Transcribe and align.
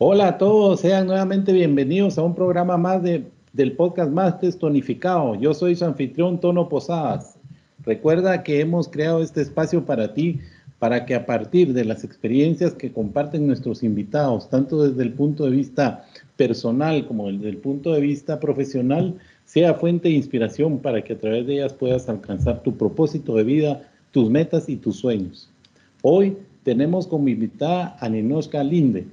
Hola 0.00 0.28
a 0.28 0.38
todos, 0.38 0.80
sean 0.80 1.06
nuevamente 1.06 1.52
bienvenidos 1.52 2.18
a 2.18 2.22
un 2.22 2.34
programa 2.34 2.76
más 2.76 3.02
de, 3.02 3.30
del 3.52 3.72
podcast 3.72 4.10
Martes 4.10 4.58
Tonificado. 4.58 5.34
Yo 5.34 5.52
soy 5.52 5.74
su 5.76 5.84
anfitrión 5.84 6.40
Tono 6.40 6.68
Posadas. 6.68 7.37
Recuerda 7.88 8.42
que 8.42 8.60
hemos 8.60 8.86
creado 8.86 9.22
este 9.22 9.40
espacio 9.40 9.86
para 9.86 10.12
ti, 10.12 10.40
para 10.78 11.06
que 11.06 11.14
a 11.14 11.24
partir 11.24 11.72
de 11.72 11.86
las 11.86 12.04
experiencias 12.04 12.74
que 12.74 12.92
comparten 12.92 13.46
nuestros 13.46 13.82
invitados, 13.82 14.50
tanto 14.50 14.86
desde 14.86 15.02
el 15.02 15.14
punto 15.14 15.46
de 15.46 15.52
vista 15.52 16.04
personal 16.36 17.06
como 17.06 17.32
desde 17.32 17.48
el 17.48 17.56
punto 17.56 17.94
de 17.94 18.02
vista 18.02 18.38
profesional, 18.40 19.14
sea 19.46 19.72
fuente 19.72 20.10
de 20.10 20.16
inspiración 20.16 20.80
para 20.80 21.02
que 21.02 21.14
a 21.14 21.18
través 21.18 21.46
de 21.46 21.54
ellas 21.54 21.72
puedas 21.72 22.10
alcanzar 22.10 22.62
tu 22.62 22.76
propósito 22.76 23.34
de 23.36 23.44
vida, 23.44 23.90
tus 24.10 24.28
metas 24.28 24.68
y 24.68 24.76
tus 24.76 24.96
sueños. 24.96 25.48
Hoy 26.02 26.36
tenemos 26.64 27.06
como 27.06 27.30
invitada 27.30 27.96
a 28.00 28.08
Ninoshka 28.10 28.62
Linde, 28.62 29.06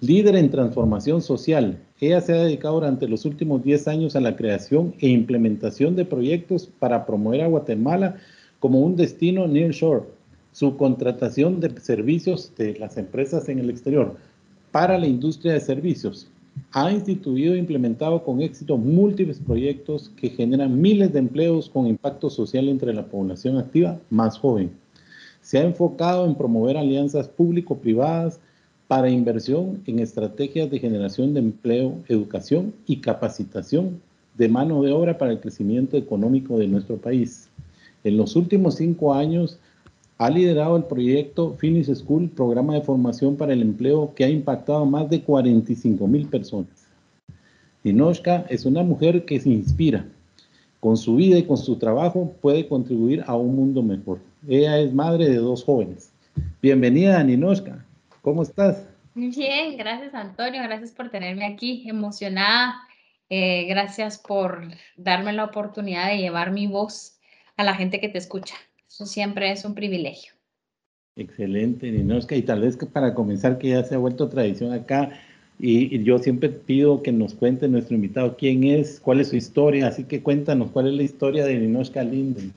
líder 0.00 0.36
en 0.36 0.48
transformación 0.48 1.22
social. 1.22 1.76
Ella 2.02 2.20
se 2.20 2.32
ha 2.32 2.42
dedicado 2.42 2.74
durante 2.74 3.06
los 3.06 3.24
últimos 3.24 3.62
10 3.62 3.86
años 3.86 4.16
a 4.16 4.20
la 4.20 4.34
creación 4.34 4.92
e 4.98 5.08
implementación 5.08 5.94
de 5.94 6.04
proyectos 6.04 6.68
para 6.80 7.06
promover 7.06 7.42
a 7.42 7.46
Guatemala 7.46 8.16
como 8.58 8.80
un 8.80 8.96
destino 8.96 9.46
nearshore, 9.46 10.06
su 10.50 10.76
contratación 10.76 11.60
de 11.60 11.70
servicios 11.80 12.52
de 12.56 12.76
las 12.76 12.96
empresas 12.96 13.48
en 13.48 13.60
el 13.60 13.70
exterior 13.70 14.16
para 14.72 14.98
la 14.98 15.06
industria 15.06 15.52
de 15.52 15.60
servicios. 15.60 16.26
Ha 16.72 16.90
instituido 16.90 17.54
e 17.54 17.58
implementado 17.58 18.24
con 18.24 18.42
éxito 18.42 18.76
múltiples 18.76 19.38
proyectos 19.38 20.10
que 20.16 20.30
generan 20.30 20.80
miles 20.80 21.12
de 21.12 21.20
empleos 21.20 21.70
con 21.70 21.86
impacto 21.86 22.30
social 22.30 22.68
entre 22.68 22.92
la 22.92 23.06
población 23.06 23.58
activa 23.58 24.00
más 24.10 24.36
joven. 24.38 24.72
Se 25.40 25.58
ha 25.58 25.62
enfocado 25.62 26.26
en 26.26 26.34
promover 26.34 26.76
alianzas 26.76 27.28
público-privadas 27.28 28.40
para 28.92 29.08
inversión 29.08 29.80
en 29.86 30.00
estrategias 30.00 30.70
de 30.70 30.78
generación 30.78 31.32
de 31.32 31.40
empleo, 31.40 31.96
educación 32.08 32.74
y 32.86 32.98
capacitación 32.98 34.02
de 34.36 34.50
mano 34.50 34.82
de 34.82 34.92
obra 34.92 35.16
para 35.16 35.32
el 35.32 35.40
crecimiento 35.40 35.96
económico 35.96 36.58
de 36.58 36.68
nuestro 36.68 36.98
país. 36.98 37.48
En 38.04 38.18
los 38.18 38.36
últimos 38.36 38.74
cinco 38.74 39.14
años 39.14 39.58
ha 40.18 40.28
liderado 40.28 40.76
el 40.76 40.84
proyecto 40.84 41.54
Finish 41.54 41.94
School, 41.94 42.28
programa 42.28 42.74
de 42.74 42.82
formación 42.82 43.34
para 43.36 43.54
el 43.54 43.62
empleo 43.62 44.12
que 44.14 44.24
ha 44.24 44.28
impactado 44.28 44.80
a 44.80 44.84
más 44.84 45.08
de 45.08 45.22
45 45.22 46.06
mil 46.06 46.26
personas. 46.26 46.86
Dinoshka 47.82 48.44
es 48.50 48.66
una 48.66 48.82
mujer 48.82 49.24
que 49.24 49.40
se 49.40 49.48
inspira. 49.48 50.06
Con 50.80 50.98
su 50.98 51.16
vida 51.16 51.38
y 51.38 51.44
con 51.44 51.56
su 51.56 51.76
trabajo 51.76 52.34
puede 52.42 52.68
contribuir 52.68 53.24
a 53.26 53.36
un 53.36 53.56
mundo 53.56 53.82
mejor. 53.82 54.18
Ella 54.46 54.78
es 54.80 54.92
madre 54.92 55.30
de 55.30 55.36
dos 55.36 55.64
jóvenes. 55.64 56.12
Bienvenida, 56.60 57.24
Ninoshka. 57.24 57.86
¿Cómo 58.22 58.44
estás? 58.44 58.88
Bien, 59.14 59.76
gracias 59.76 60.14
Antonio, 60.14 60.62
gracias 60.62 60.92
por 60.92 61.10
tenerme 61.10 61.44
aquí, 61.44 61.84
emocionada. 61.88 62.76
Eh, 63.28 63.66
gracias 63.68 64.16
por 64.16 64.68
darme 64.96 65.32
la 65.32 65.44
oportunidad 65.44 66.08
de 66.08 66.18
llevar 66.18 66.52
mi 66.52 66.68
voz 66.68 67.18
a 67.56 67.64
la 67.64 67.74
gente 67.74 67.98
que 67.98 68.08
te 68.08 68.18
escucha. 68.18 68.54
Eso 68.88 69.06
siempre 69.06 69.50
es 69.50 69.64
un 69.64 69.74
privilegio. 69.74 70.34
Excelente, 71.16 71.90
Ninoshka. 71.90 72.36
Y 72.36 72.42
tal 72.42 72.60
vez 72.60 72.76
que 72.76 72.86
para 72.86 73.12
comenzar, 73.12 73.58
que 73.58 73.70
ya 73.70 73.82
se 73.82 73.96
ha 73.96 73.98
vuelto 73.98 74.28
tradición 74.28 74.72
acá, 74.72 75.10
y, 75.58 75.94
y, 75.94 76.04
yo 76.04 76.18
siempre 76.18 76.48
pido 76.48 77.02
que 77.02 77.12
nos 77.12 77.34
cuente 77.34 77.68
nuestro 77.68 77.94
invitado 77.94 78.36
quién 78.36 78.64
es, 78.64 79.00
cuál 79.00 79.20
es 79.20 79.28
su 79.28 79.36
historia. 79.36 79.88
Así 79.88 80.04
que 80.04 80.22
cuéntanos 80.22 80.70
cuál 80.70 80.88
es 80.88 80.94
la 80.94 81.02
historia 81.02 81.44
de 81.44 81.58
Ninoshka 81.58 82.02
Linden. 82.04 82.52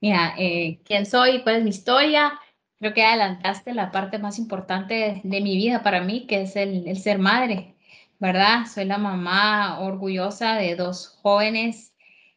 Mira, 0.00 0.34
eh, 0.38 0.78
quién 0.84 1.06
soy, 1.06 1.42
cuál 1.42 1.56
es 1.56 1.64
mi 1.64 1.70
historia. 1.70 2.32
Creo 2.78 2.94
que 2.94 3.04
adelantaste 3.04 3.74
la 3.74 3.90
parte 3.90 4.18
más 4.18 4.38
importante 4.38 5.20
de, 5.24 5.40
mi 5.40 5.56
vida 5.56 5.82
para 5.82 6.02
mí, 6.02 6.26
que 6.26 6.42
es 6.42 6.56
el, 6.56 6.86
el 6.86 6.98
ser 6.98 7.18
madre, 7.18 7.74
¿verdad? 8.18 8.66
Soy 8.66 8.84
la 8.84 8.98
mamá 8.98 9.80
orgullosa 9.80 10.56
de 10.56 10.76
dos 10.76 11.18
jóvenes 11.22 11.94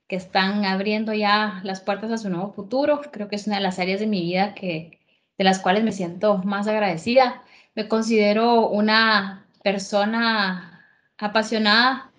que 0.08 0.16
están 0.16 0.66
abriendo 0.66 1.14
ya 1.14 1.62
las 1.64 1.82
puertas 1.82 2.12
a 2.12 2.18
su 2.18 2.30
nuevo 2.30 2.52
futuro. 2.54 3.02
Creo 3.12 3.28
que 3.28 3.36
es 3.36 3.48
una 3.48 3.58
de 3.58 3.64
las 3.64 3.80
áreas 3.80 4.00
de 4.00 4.08
mi 4.08 4.22
vida 4.22 4.56
que, 4.56 5.00
de 5.38 5.44
las 5.44 5.60
cuales 5.60 5.84
me 5.84 5.92
siento 5.92 6.40
más 6.40 6.68
agradecida. 6.68 7.44
Me 7.76 7.88
considero 7.88 8.68
una 8.70 9.46
persona 9.64 10.86
apasionada 11.18 12.12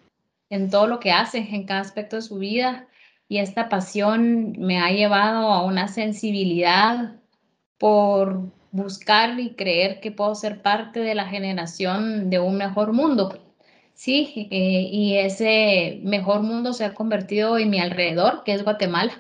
en 0.51 0.71
todo 0.71 0.87
lo 0.87 1.01
que 1.01 1.13
hace, 1.13 1.39
en 1.39 1.65
cada 1.65 1.81
aspecto 1.81 2.17
de 2.17 2.23
su 2.23 2.39
vida, 2.39 2.87
y 3.29 3.39
esta 3.39 3.69
pasión 3.69 4.53
me 4.59 4.81
ha 4.81 4.91
llevado 4.91 5.49
a 5.51 5.65
una 5.65 5.89
sensibilidad 5.89 7.20
por 7.81 8.43
buscar 8.73 9.41
y 9.41 9.55
creer 9.55 10.01
que 10.01 10.13
puedo 10.13 10.35
ser 10.35 10.61
parte 10.61 11.01
de 11.01 11.15
la 11.15 11.25
generación 11.25 12.29
de 12.29 12.39
un 12.39 12.59
mejor 12.59 12.93
mundo. 12.93 13.43
Sí, 13.95 14.49
eh, 14.51 14.89
y 14.93 15.17
ese 15.17 16.01
mejor 16.05 16.43
mundo 16.43 16.75
se 16.75 16.85
ha 16.85 16.95
convertido 16.95 17.57
en 17.59 17.71
mi 17.71 17.81
alrededor, 17.81 18.45
que 18.45 18.53
es 18.53 18.65
Guatemala. 18.65 19.15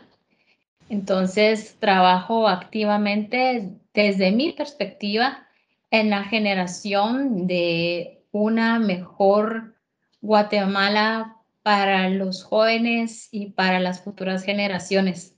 Entonces, 0.90 1.76
trabajo 1.80 2.48
activamente 2.48 3.70
desde 3.94 4.30
mi 4.30 4.52
perspectiva 4.52 5.46
en 5.90 6.10
la 6.10 6.24
generación 6.24 7.46
de 7.46 8.22
una 8.30 8.78
mejor 8.78 9.74
Guatemala 10.20 11.36
para 11.62 12.10
los 12.10 12.44
jóvenes 12.44 13.28
y 13.32 13.52
para 13.52 13.80
las 13.80 14.02
futuras 14.02 14.44
generaciones. 14.44 15.34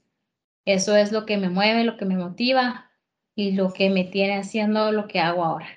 Eso 0.65 0.95
es 0.97 1.13
lo 1.13 1.25
que 1.25 1.37
me 1.37 1.49
mueve, 1.49 1.85
lo 1.85 1.95
que 1.95 2.05
me 2.05 2.17
motiva 2.17 2.89
y 3.35 3.51
lo 3.51 3.73
que 3.73 3.89
me 3.89 4.03
tiene 4.03 4.37
haciendo 4.37 4.91
lo 4.91 5.07
que 5.07 5.19
hago 5.19 5.43
ahora. 5.43 5.67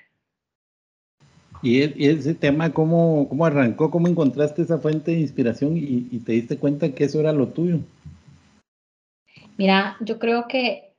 Y, 1.61 1.81
ese 1.81 2.35
tema, 2.35 2.71
¿cómo, 2.71 3.27
¿cómo 3.29 3.45
arrancó? 3.45 3.89
¿Cómo 3.89 4.07
encontraste 4.07 4.61
esa 4.61 4.77
fuente 4.77 5.11
de 5.11 5.19
inspiración 5.19 5.75
y, 5.75 6.07
y 6.11 6.19
te 6.19 6.33
diste 6.33 6.57
cuenta 6.57 6.93
que 6.93 7.05
eso 7.05 7.19
era 7.19 7.33
lo 7.33 7.47
tuyo? 7.47 7.79
Mira, 9.57 9.97
yo 10.01 10.19
creo 10.19 10.47
que, 10.47 10.93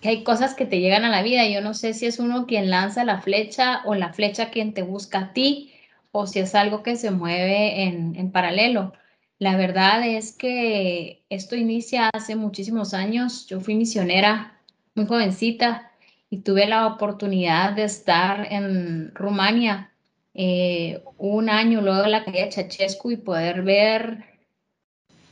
que 0.00 0.08
hay 0.08 0.24
cosas 0.24 0.54
que 0.54 0.64
te 0.64 0.80
llegan 0.80 1.04
a 1.04 1.10
la 1.10 1.22
vida. 1.22 1.46
Yo 1.48 1.60
no 1.60 1.74
sé 1.74 1.92
si 1.92 2.06
es 2.06 2.18
uno 2.18 2.46
quien 2.46 2.70
lanza 2.70 3.04
la 3.04 3.20
flecha 3.20 3.82
o 3.84 3.94
la 3.94 4.14
flecha 4.14 4.50
quien 4.50 4.72
te 4.72 4.82
busca 4.82 5.18
a 5.18 5.32
ti 5.34 5.72
o 6.10 6.26
si 6.26 6.38
es 6.38 6.54
algo 6.54 6.82
que 6.82 6.96
se 6.96 7.10
mueve 7.10 7.82
en, 7.82 8.16
en 8.16 8.32
paralelo. 8.32 8.94
La 9.38 9.56
verdad 9.56 10.04
es 10.06 10.32
que 10.32 11.24
esto 11.28 11.56
inicia 11.56 12.08
hace 12.14 12.36
muchísimos 12.36 12.94
años. 12.94 13.46
Yo 13.46 13.60
fui 13.60 13.74
misionera 13.74 14.57
muy 14.98 15.06
jovencita 15.06 15.92
y 16.28 16.38
tuve 16.40 16.66
la 16.66 16.86
oportunidad 16.88 17.72
de 17.72 17.84
estar 17.84 18.52
en 18.52 19.14
Rumania 19.14 19.92
eh, 20.34 21.02
un 21.16 21.48
año 21.48 21.80
luego 21.80 22.02
de 22.02 22.08
la 22.08 22.24
caída 22.24 22.44
de 22.46 22.52
Ceausescu 22.52 23.12
y 23.12 23.16
poder 23.16 23.62
ver 23.62 24.24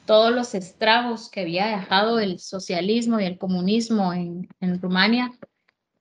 todos 0.06 0.32
los 0.32 0.54
estragos 0.54 1.28
que 1.28 1.40
había 1.40 1.66
dejado 1.66 2.20
el 2.20 2.38
socialismo 2.38 3.18
y 3.18 3.24
el 3.24 3.38
comunismo 3.38 4.12
en, 4.12 4.48
Rumania. 4.80 5.32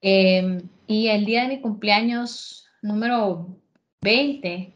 Eh, 0.02 0.62
y 0.86 1.08
el 1.08 1.26
día 1.26 1.42
de 1.42 1.48
mi 1.48 1.62
cumpleaños 1.62 2.68
número 2.84 3.48
20 4.02 4.76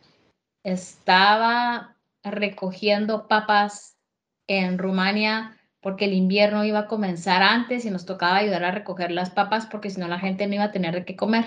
estaba 0.63 1.95
recogiendo 2.23 3.27
papas 3.27 3.97
en 4.47 4.79
Rumania 4.79 5.58
porque 5.81 6.05
el 6.05 6.13
invierno 6.13 6.65
iba 6.65 6.79
a 6.79 6.87
comenzar 6.87 7.41
antes 7.41 7.85
y 7.85 7.91
nos 7.91 8.05
tocaba 8.05 8.37
ayudar 8.37 8.63
a 8.63 8.71
recoger 8.71 9.11
las 9.11 9.29
papas 9.29 9.65
porque 9.65 9.89
si 9.89 9.99
no 9.99 10.07
la 10.07 10.19
gente 10.19 10.47
no 10.47 10.55
iba 10.55 10.65
a 10.65 10.71
tener 10.71 10.93
de 10.93 11.05
qué 11.05 11.15
comer. 11.15 11.45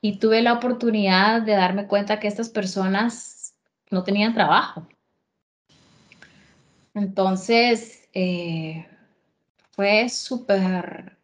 Y 0.00 0.18
tuve 0.18 0.42
la 0.42 0.54
oportunidad 0.54 1.42
de 1.42 1.52
darme 1.52 1.86
cuenta 1.86 2.20
que 2.20 2.28
estas 2.28 2.48
personas 2.48 3.54
no 3.90 4.04
tenían 4.04 4.34
trabajo. 4.34 4.86
Entonces, 6.94 8.08
eh, 8.14 8.86
fue 9.72 10.08
súper 10.08 11.16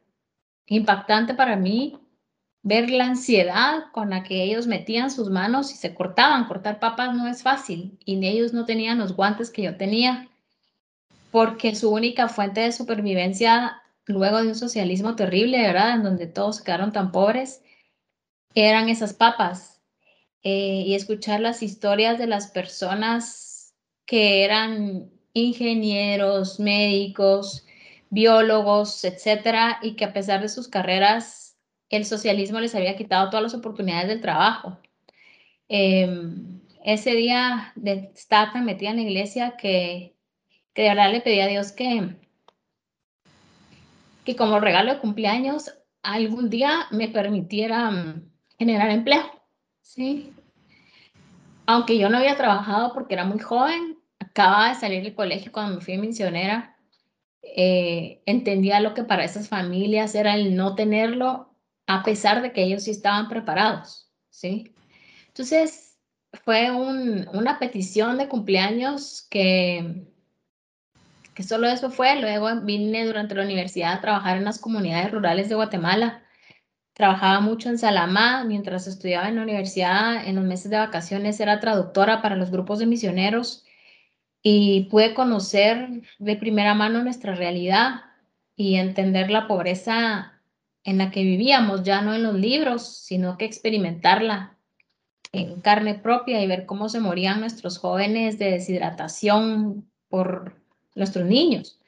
impactante 0.67 1.35
para 1.35 1.57
mí 1.57 1.99
ver 2.63 2.91
la 2.91 3.07
ansiedad 3.07 3.91
con 3.93 4.11
la 4.11 4.23
que 4.23 4.43
ellos 4.43 4.67
metían 4.67 5.11
sus 5.11 5.31
manos 5.31 5.73
y 5.73 5.77
se 5.77 5.95
cortaban. 5.95 6.47
Cortar 6.47 6.79
papas 6.79 7.15
no 7.15 7.27
es 7.27 7.43
fácil 7.43 7.99
y 8.05 8.25
ellos 8.27 8.53
no 8.53 8.65
tenían 8.65 8.99
los 8.99 9.15
guantes 9.15 9.51
que 9.51 9.63
yo 9.63 9.77
tenía 9.77 10.29
porque 11.35 11.75
su 11.75 11.91
única 11.91 12.29
fuente 12.29 12.61
de 12.61 12.71
supervivencia 12.71 13.83
luego 14.07 14.41
de 14.41 14.51
un 14.51 14.55
socialismo 14.55 15.17
terrible, 15.17 15.61
¿verdad? 15.63 15.97
En 15.97 16.05
donde 16.05 16.29
todos 16.29 16.61
quedaron 16.61 16.93
tan 16.93 17.11
pobres, 17.11 17.61
eran 18.55 18.89
esas 18.89 19.15
papas. 19.15 19.83
Eh, 20.45 20.85
y 20.87 20.95
escuchar 20.95 21.41
las 21.41 21.61
historias 21.65 22.21
de 22.21 22.29
las 22.29 22.53
personas 22.53 23.75
que 24.07 24.45
eran 24.45 25.11
ingenieros, 25.33 26.61
médicos, 26.61 27.67
biólogos, 28.11 29.03
etcétera, 29.03 29.81
y 29.83 29.97
que 29.97 30.05
a 30.05 30.13
pesar 30.13 30.41
de 30.41 30.49
sus 30.49 30.69
carreras, 30.69 31.59
el 31.89 32.05
socialismo 32.05 32.61
les 32.61 32.77
había 32.77 32.97
quitado 32.97 33.31
todas 33.31 33.43
las 33.43 33.55
oportunidades 33.55 34.07
del 34.07 34.21
trabajo. 34.21 34.79
Em, 35.67 36.61
ese 36.85 37.11
día 37.17 37.73
de, 37.75 38.13
estaba 38.15 38.53
tan 38.53 38.65
metida 38.65 38.91
en 38.91 38.97
la 38.97 39.03
iglesia 39.03 39.57
que, 39.59 40.14
que 40.75 40.83
de 40.83 40.89
verdad 40.89 41.13
le 41.13 41.21
pedí 41.21 41.41
a 41.41 41.47
Dios 41.47 41.73
que, 41.73 42.17
que 44.25 44.37
como 44.37 44.61
regalo 44.61 44.95
de 44.95 45.01
cumpleaños 45.01 45.73
algún 46.03 46.51
día 46.51 46.87
me 46.91 47.09
permitiera 47.09 47.91
mm, 47.91 48.31
generar 48.59 48.91
empleo, 48.91 49.25
¿sí? 49.81 50.33
Aunque 51.67 51.97
yo 51.97 52.11
no 52.11 52.19
había 52.19 52.37
trabajado 52.37 52.93
porque 52.93 53.15
era 53.15 53.25
muy 53.25 53.39
joven, 53.39 53.99
acababa 54.19 54.69
de 54.71 54.75
salir 54.75 55.03
del 55.03 55.15
colegio 55.15 55.53
cuando 55.53 55.77
me 55.77 55.81
fui 55.81 55.97
misionera, 55.97 56.77
eh, 57.43 58.23
entendía 58.27 58.81
lo 58.81 58.95
que 58.95 59.05
para 59.05 59.25
esas 59.25 59.49
familias 59.49 60.15
era 60.15 60.35
el 60.35 60.57
no 60.57 60.75
tenerlo, 60.75 61.55
a 61.87 62.03
pesar 62.03 62.43
de 62.43 62.53
que 62.53 62.65
ellos 62.65 62.85
sí 62.85 62.91
estaban 62.91 63.29
preparados, 63.29 64.11
¿sí? 64.29 64.75
Entonces, 65.29 65.99
fue 66.45 66.71
una 66.71 67.59
petición 67.59 68.19
de 68.19 68.29
cumpleaños 68.29 69.27
que, 69.31 70.05
que 71.35 71.43
solo 71.43 71.69
eso 71.69 71.91
fue. 71.91 72.21
Luego 72.21 72.49
vine 72.63 73.05
durante 73.07 73.35
la 73.35 73.43
universidad 73.43 73.95
a 73.95 74.01
trabajar 74.01 74.37
en 74.39 74.45
las 74.45 74.59
comunidades 74.59 75.11
rurales 75.11 75.49
de 75.49 75.55
Guatemala. 75.55 76.23
Trabajaba 76.93 77.41
mucho 77.41 77.69
en 77.69 77.79
Salamá 77.79 78.45
mientras 78.45 78.87
estudiaba 78.87 79.29
en 79.29 79.37
la 79.37 79.43
universidad. 79.43 80.27
En 80.27 80.37
los 80.37 80.45
meses 80.45 80.71
de 80.71 80.79
vacaciones 80.79 81.41
era 81.41 81.61
traductora 81.61 82.23
para 82.23 82.37
los 82.37 82.51
grupos 82.51 82.79
de 82.79 82.87
misioneros 82.87 83.65
y 84.43 84.85
pude 84.91 85.15
conocer 85.15 86.03
de 86.19 86.37
primera 86.37 86.75
mano 86.75 87.03
nuestra 87.03 87.35
realidad 87.35 88.03
y 88.57 88.77
entender 88.77 89.31
la 89.31 89.49
pobreza 89.49 90.41
en 90.85 90.99
la 90.99 91.11
que 91.11 91.23
vivíamos, 91.23 91.83
ya 91.83 92.03
no 92.03 92.15
en 92.15 92.23
los 92.23 92.35
libros, 92.35 92.99
sino 92.99 93.39
que 93.39 93.47
experimentarla 93.47 94.57
en 95.33 95.61
carne 95.61 95.95
propia 95.95 96.43
y 96.43 96.47
ver 96.47 96.67
cómo 96.67 96.89
se 96.89 97.01
morían 97.01 97.41
nuestros 97.41 97.79
jóvenes 97.79 98.39
de 98.39 98.53
deshidratación 98.53 99.91
por 100.09 100.64
nuestros 100.95 101.27
niños, 101.27 101.81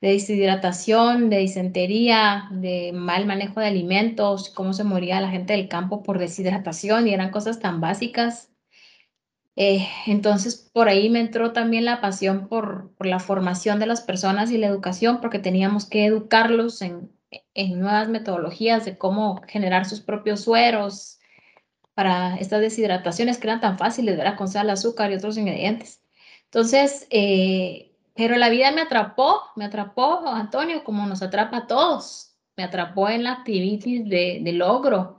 de 0.00 0.08
deshidratación, 0.10 1.30
de 1.30 1.38
disentería, 1.38 2.48
de 2.50 2.92
mal 2.92 3.26
manejo 3.26 3.60
de 3.60 3.66
alimentos, 3.66 4.50
cómo 4.50 4.72
se 4.72 4.84
moría 4.84 5.20
la 5.20 5.30
gente 5.30 5.54
del 5.54 5.68
campo 5.68 6.02
por 6.02 6.18
deshidratación 6.18 7.08
y 7.08 7.14
eran 7.14 7.30
cosas 7.30 7.60
tan 7.60 7.80
básicas. 7.80 8.50
Eh, 9.56 9.86
entonces, 10.06 10.70
por 10.72 10.88
ahí 10.88 11.08
me 11.08 11.20
entró 11.20 11.52
también 11.52 11.86
la 11.86 12.00
pasión 12.02 12.46
por, 12.48 12.94
por, 12.96 13.06
la 13.06 13.20
formación 13.20 13.78
de 13.78 13.86
las 13.86 14.02
personas 14.02 14.50
y 14.50 14.58
la 14.58 14.66
educación, 14.66 15.20
porque 15.22 15.38
teníamos 15.38 15.86
que 15.86 16.04
educarlos 16.04 16.82
en, 16.82 17.10
en 17.54 17.80
nuevas 17.80 18.08
metodologías 18.08 18.84
de 18.84 18.98
cómo 18.98 19.42
generar 19.48 19.86
sus 19.86 20.00
propios 20.00 20.42
sueros 20.42 21.18
para 21.94 22.36
estas 22.36 22.60
deshidrataciones 22.60 23.38
que 23.38 23.46
eran 23.46 23.60
tan 23.62 23.78
fáciles, 23.78 24.18
¿verdad? 24.18 24.36
Con 24.36 24.48
sal, 24.48 24.68
azúcar 24.68 25.10
y 25.10 25.14
otros 25.14 25.38
ingredientes. 25.38 26.02
Entonces, 26.44 27.06
eh, 27.10 27.95
pero 28.16 28.36
la 28.36 28.48
vida 28.48 28.72
me 28.72 28.80
atrapó, 28.82 29.42
me 29.56 29.66
atrapó, 29.66 30.26
Antonio, 30.26 30.82
como 30.84 31.06
nos 31.06 31.22
atrapa 31.22 31.58
a 31.58 31.66
todos. 31.66 32.32
Me 32.56 32.64
atrapó 32.64 33.08
en 33.10 33.24
la 33.24 33.32
actividad 33.32 34.06
de, 34.06 34.52
logro, 34.52 35.18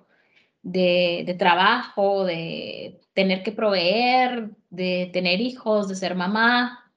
de, 0.63 1.35
trabajo, 1.38 2.25
de 2.25 2.99
tener 3.13 3.44
que 3.44 3.51
proveer, 3.51 4.49
de 4.71 5.11
tener 5.13 5.39
hijos, 5.41 5.88
de 5.88 5.95
ser 5.95 6.15
mamá. 6.15 6.91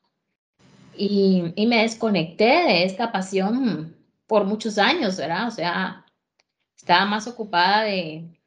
Y, 0.97 1.53
y 1.55 1.67
me 1.67 1.83
desconecté 1.83 2.45
de 2.45 2.85
esta 2.85 3.13
pasión 3.13 3.95
por 4.27 4.45
muchos 4.45 4.79
años, 4.79 5.19
¿verdad? 5.19 5.49
O 5.49 5.51
sea, 5.51 6.07
estaba 6.77 7.05
más 7.05 7.27
ocupada 7.27 7.83
de, 7.83 8.41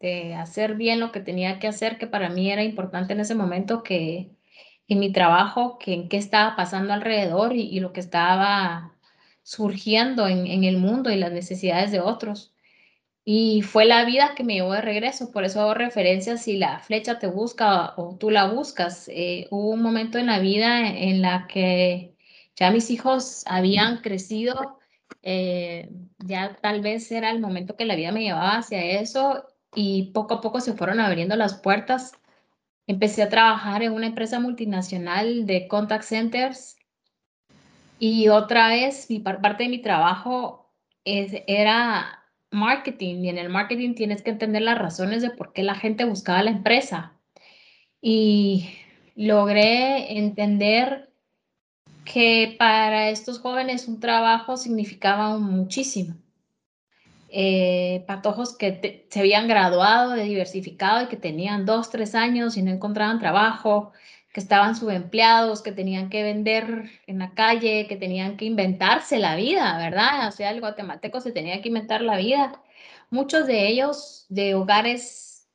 de 0.00 0.34
hacer 0.34 0.74
bien 0.74 1.00
lo 1.00 1.12
que 1.12 1.20
tenía 1.20 1.58
que 1.58 1.68
hacer, 1.68 1.96
que 1.96 2.06
para 2.06 2.28
mí 2.28 2.50
era 2.50 2.62
importante 2.62 3.14
en 3.14 3.20
ese 3.20 3.34
momento, 3.34 3.82
que, 3.82 4.36
en 4.90 4.98
mi 4.98 5.12
trabajo, 5.12 5.78
que 5.78 5.94
en 5.94 6.08
qué 6.08 6.16
estaba 6.16 6.56
pasando 6.56 6.92
alrededor 6.92 7.54
y, 7.54 7.78
lo 7.80 7.92
que 7.92 8.00
estaba 8.00 8.92
surgiendo 9.42 10.26
en, 10.28 10.64
el 10.64 10.78
mundo 10.78 11.10
y 11.10 11.16
las 11.16 11.32
necesidades 11.32 11.92
de 11.92 12.00
otros. 12.00 12.52
Y 13.24 13.62
fue 13.62 13.84
la 13.84 14.04
vida 14.04 14.34
que 14.36 14.44
me 14.44 14.54
llevó 14.54 14.72
de 14.72 14.80
regreso, 14.82 15.30
por 15.30 15.44
eso 15.44 15.60
hago 15.60 15.74
referencia 15.74 16.36
si 16.36 16.56
la 16.56 16.80
flecha 16.80 17.20
te 17.20 17.28
busca 17.28 17.94
o 17.96 18.16
tú 18.18 18.30
la 18.30 18.48
buscas. 18.48 19.08
Eh, 19.08 19.46
hubo 19.50 19.70
un 19.70 19.82
momento 19.82 20.18
en 20.18 20.26
la 20.26 20.40
vida 20.40 20.88
en 20.88 21.22
la 21.22 21.46
que 21.46 22.16
ya 22.56 22.72
mis 22.72 22.90
hijos 22.90 23.44
habían 23.46 23.98
crecido, 23.98 24.80
eh, 25.22 25.88
ya 26.18 26.56
tal 26.60 26.80
vez 26.80 27.12
era 27.12 27.30
el 27.30 27.40
momento 27.40 27.76
que 27.76 27.84
la 27.84 27.94
vida 27.94 28.10
me 28.12 28.22
llevaba 28.22 28.58
hacia 28.58 28.84
eso 29.00 29.46
y 29.74 30.10
poco 30.12 30.34
a 30.34 30.40
poco 30.40 30.60
se 30.60 30.74
fueron 30.74 30.98
abriendo 31.00 31.36
las 31.36 31.54
puertas 31.54 32.12
Empecé 32.90 33.22
a 33.22 33.28
trabajar 33.28 33.84
en 33.84 33.92
una 33.92 34.08
empresa 34.08 34.40
multinacional 34.40 35.46
de 35.46 35.68
contact 35.68 36.02
centers 36.02 36.76
y 38.00 38.26
otra 38.30 38.66
vez 38.66 39.08
mi 39.08 39.20
parte 39.20 39.62
de 39.62 39.68
mi 39.68 39.78
trabajo 39.78 40.72
es, 41.04 41.40
era 41.46 42.24
marketing 42.50 43.22
y 43.22 43.28
en 43.28 43.38
el 43.38 43.48
marketing 43.48 43.94
tienes 43.94 44.22
que 44.22 44.30
entender 44.30 44.62
las 44.62 44.76
razones 44.76 45.22
de 45.22 45.30
por 45.30 45.52
qué 45.52 45.62
la 45.62 45.76
gente 45.76 46.04
buscaba 46.04 46.42
la 46.42 46.50
empresa. 46.50 47.12
Y 48.02 48.68
logré 49.14 50.18
entender 50.18 51.12
que 52.04 52.56
para 52.58 53.10
estos 53.10 53.38
jóvenes 53.38 53.86
un 53.86 54.00
trabajo 54.00 54.56
significaba 54.56 55.38
muchísimo 55.38 56.16
eh, 57.32 58.04
patojos 58.06 58.56
que 58.56 59.06
se 59.08 59.20
habían 59.20 59.48
graduado 59.48 60.12
de 60.12 60.24
diversificado 60.24 61.04
y 61.04 61.06
que 61.06 61.16
tenían 61.16 61.66
dos, 61.66 61.90
tres 61.90 62.14
años 62.14 62.56
y 62.56 62.62
no 62.62 62.70
encontraban 62.70 63.18
trabajo, 63.18 63.92
que 64.32 64.40
estaban 64.40 64.76
subempleados, 64.76 65.62
que 65.62 65.72
tenían 65.72 66.08
que 66.10 66.22
vender 66.22 66.90
en 67.06 67.18
la 67.18 67.34
calle, 67.34 67.86
que 67.88 67.96
tenían 67.96 68.36
que 68.36 68.44
inventarse 68.44 69.18
la 69.18 69.36
vida, 69.36 69.76
¿verdad? 69.78 70.28
O 70.28 70.32
sea, 70.32 70.50
el 70.50 70.60
guatemalteco 70.60 71.20
se 71.20 71.32
tenía 71.32 71.60
que 71.62 71.68
inventar 71.68 72.02
la 72.02 72.16
vida. 72.16 72.62
Muchos 73.10 73.46
de 73.46 73.68
ellos 73.68 74.26
de 74.28 74.54
hogares 74.54 75.48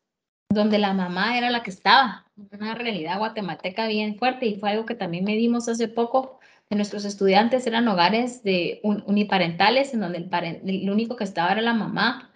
donde 0.49 0.77
la 0.77 0.93
mamá 0.93 1.37
era 1.37 1.49
la 1.49 1.63
que 1.63 1.71
estaba, 1.71 2.25
una 2.51 2.75
realidad 2.75 3.17
guatemalteca 3.17 3.87
bien 3.87 4.17
fuerte 4.17 4.45
y 4.45 4.59
fue 4.59 4.71
algo 4.71 4.85
que 4.85 4.95
también 4.95 5.23
medimos 5.23 5.67
hace 5.69 5.87
poco 5.87 6.39
de 6.69 6.75
nuestros 6.75 7.05
estudiantes 7.05 7.67
eran 7.67 7.87
hogares 7.87 8.43
de 8.43 8.79
uniparentales 8.83 9.93
en 9.93 9.99
donde 9.99 10.17
el, 10.17 10.89
único 10.89 11.15
que 11.15 11.23
estaba 11.23 11.51
era 11.51 11.61
la 11.61 11.73
mamá. 11.73 12.31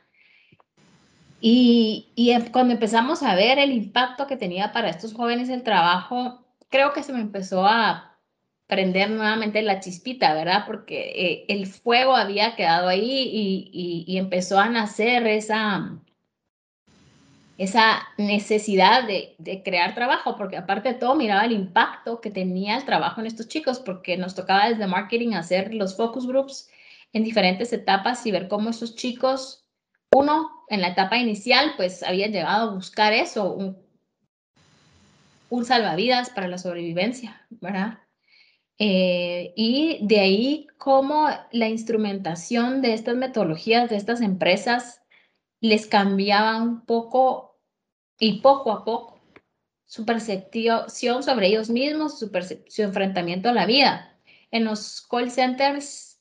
Y, 1.41 2.09
y, 2.15 2.38
cuando 2.51 2.74
empezamos 2.74 3.24
a 3.24 3.33
ver 3.36 3.59
el 3.59 3.71
impacto 3.71 4.27
que 4.27 4.38
tenía 4.38 4.71
para 4.71 4.89
estos 4.89 5.13
jóvenes 5.13 5.50
el 5.50 5.63
trabajo, 5.63 6.45
creo 6.69 6.93
que 6.93 7.01
se 7.01 7.13
me 7.13 7.21
empezó 7.21 7.65
a 7.65 8.17
prender 8.67 9.09
nuevamente 9.09 9.62
la 9.63 9.79
chispita, 9.79 10.33
¿verdad? 10.33 10.65
Porque 10.67 11.09
eh, 11.15 11.45
el 11.48 11.65
fuego 11.65 12.15
había 12.15 12.55
quedado 12.55 12.88
ahí 12.88 13.29
y, 13.33 13.69
y, 13.74 14.05
y 14.07 14.17
empezó 14.17 14.59
a 14.59 14.69
nacer 14.69 15.25
esa, 15.25 16.00
esa 17.60 18.08
necesidad 18.18 19.06
de, 19.06 19.36
crear 19.66 19.94
trabajo, 19.94 20.38
porque 20.38 20.56
aparte 20.56 20.94
de 20.94 20.96
todo 20.96 21.16
miraba 21.16 21.44
el 21.44 21.51
impacto 21.51 22.22
que 22.22 22.32
tenía 22.32 22.78
el 22.78 22.86
trabajo 22.86 23.20
en 23.20 23.28
estos 23.28 23.50
chicos, 23.50 23.80
porque 23.80 24.16
nos 24.16 24.34
tocaba 24.34 24.70
desde 24.70 24.88
marketing 24.88 25.34
hacer 25.34 25.74
los 25.74 25.98
focus 25.98 26.25
groups 26.25 26.70
en 27.12 27.25
diferentes 27.25 27.74
etapas 27.74 28.25
y 28.25 28.32
ver 28.32 28.48
cómo 28.48 28.70
esos 28.70 28.96
chicos, 28.96 29.68
uno, 30.16 30.50
en 30.70 30.80
la 30.80 30.88
etapa 30.88 31.18
inicial, 31.18 31.74
pues 31.75 32.01
habían 32.01 32.32
llegado 32.32 32.70
a 32.70 32.74
buscar 32.75 33.12
eso, 33.12 33.54
un, 33.54 33.78
un 35.50 35.66
salvavidas 35.66 36.30
para 36.30 36.48
la 36.48 36.58
sobrevivencia, 36.58 37.46
¿verdad? 37.50 38.00
Eh, 38.78 39.51
y 39.58 40.00
de 40.08 40.22
ahí 40.22 40.68
cómo 40.78 41.28
la 41.51 41.68
instrumentación 41.68 42.82
de 42.82 42.94
estas 42.94 43.18
metodologías, 43.18 43.89
de 43.89 43.98
estas 43.98 44.22
empresas, 44.22 45.01
les 45.60 45.88
cambiaba 45.88 46.63
un 46.63 46.86
poco 46.86 47.49
y 48.19 48.41
poco 48.41 48.71
a 48.71 48.85
poco 48.85 49.19
su 49.85 50.05
percepción 50.05 51.23
sobre 51.23 51.47
ellos 51.47 51.69
mismos, 51.69 52.19
su, 52.19 52.29
su 52.67 52.81
enfrentamiento 52.83 53.49
a 53.49 53.53
la 53.53 53.65
vida. 53.65 54.15
En 54.51 54.65
los 54.65 55.01
call 55.09 55.31
centers 55.31 56.19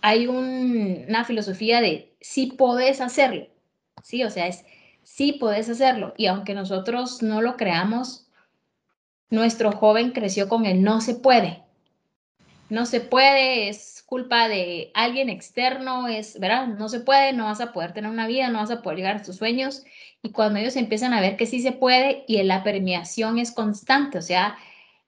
hay 0.00 0.26
una 0.26 1.24
filosofía 1.24 1.80
de 1.80 2.14
sí 2.20 2.46
podés 2.46 3.00
hacerlo, 3.00 3.48
sí, 4.02 4.22
o 4.22 4.30
sea, 4.30 4.46
es 4.46 4.64
sí 5.04 5.32
podés 5.32 5.68
hacerlo. 5.68 6.14
Y 6.16 6.26
aunque 6.26 6.54
nosotros 6.54 7.22
no 7.22 7.40
lo 7.40 7.56
creamos, 7.56 8.26
nuestro 9.30 9.70
joven 9.70 10.10
creció 10.10 10.48
con 10.48 10.66
el 10.66 10.82
no 10.82 11.00
se 11.00 11.14
puede. 11.14 11.62
No 12.70 12.86
se 12.86 13.00
puede, 13.00 13.68
es 13.68 13.93
culpa 14.06 14.48
de 14.48 14.90
alguien 14.94 15.28
externo, 15.30 16.08
es, 16.08 16.38
¿verdad? 16.38 16.68
No 16.68 16.88
se 16.88 17.00
puede, 17.00 17.32
no 17.32 17.44
vas 17.44 17.60
a 17.60 17.72
poder 17.72 17.92
tener 17.92 18.10
una 18.10 18.26
vida, 18.26 18.48
no 18.48 18.58
vas 18.58 18.70
a 18.70 18.82
poder 18.82 18.98
llegar 18.98 19.16
a 19.16 19.22
tus 19.22 19.36
sueños. 19.36 19.84
Y 20.22 20.30
cuando 20.32 20.58
ellos 20.58 20.76
empiezan 20.76 21.12
a 21.14 21.20
ver 21.20 21.36
que 21.36 21.46
sí 21.46 21.60
se 21.60 21.72
puede 21.72 22.24
y 22.28 22.42
la 22.42 22.62
permeación 22.64 23.38
es 23.38 23.52
constante, 23.52 24.18
o 24.18 24.22
sea, 24.22 24.56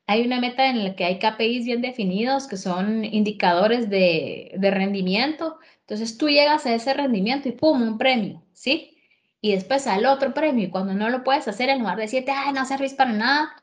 hay 0.06 0.24
una 0.24 0.40
meta 0.40 0.68
en 0.68 0.84
la 0.84 0.94
que 0.94 1.04
hay 1.04 1.18
KPIs 1.18 1.64
bien 1.64 1.82
definidos, 1.82 2.46
que 2.46 2.56
son 2.56 3.04
indicadores 3.04 3.90
de, 3.90 4.52
de 4.56 4.70
rendimiento. 4.70 5.58
Entonces 5.80 6.16
tú 6.16 6.28
llegas 6.28 6.66
a 6.66 6.74
ese 6.74 6.94
rendimiento 6.94 7.48
y 7.48 7.52
¡pum! 7.52 7.82
un 7.82 7.98
premio, 7.98 8.42
¿sí? 8.52 8.98
Y 9.40 9.52
después 9.52 9.86
al 9.86 10.06
otro 10.06 10.32
premio. 10.34 10.66
Y 10.66 10.70
cuando 10.70 10.94
no 10.94 11.10
lo 11.10 11.24
puedes 11.24 11.48
hacer, 11.48 11.68
en 11.70 11.80
lugar 11.80 11.96
de 11.96 12.02
decirte, 12.02 12.30
ay, 12.32 12.52
no 12.52 12.64
servís 12.64 12.94
para 12.94 13.12
nada, 13.12 13.56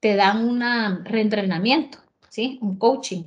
te 0.00 0.16
dan 0.16 0.46
un 0.46 0.60
reentrenamiento, 1.04 1.98
¿sí? 2.28 2.58
Un 2.62 2.78
coaching. 2.78 3.24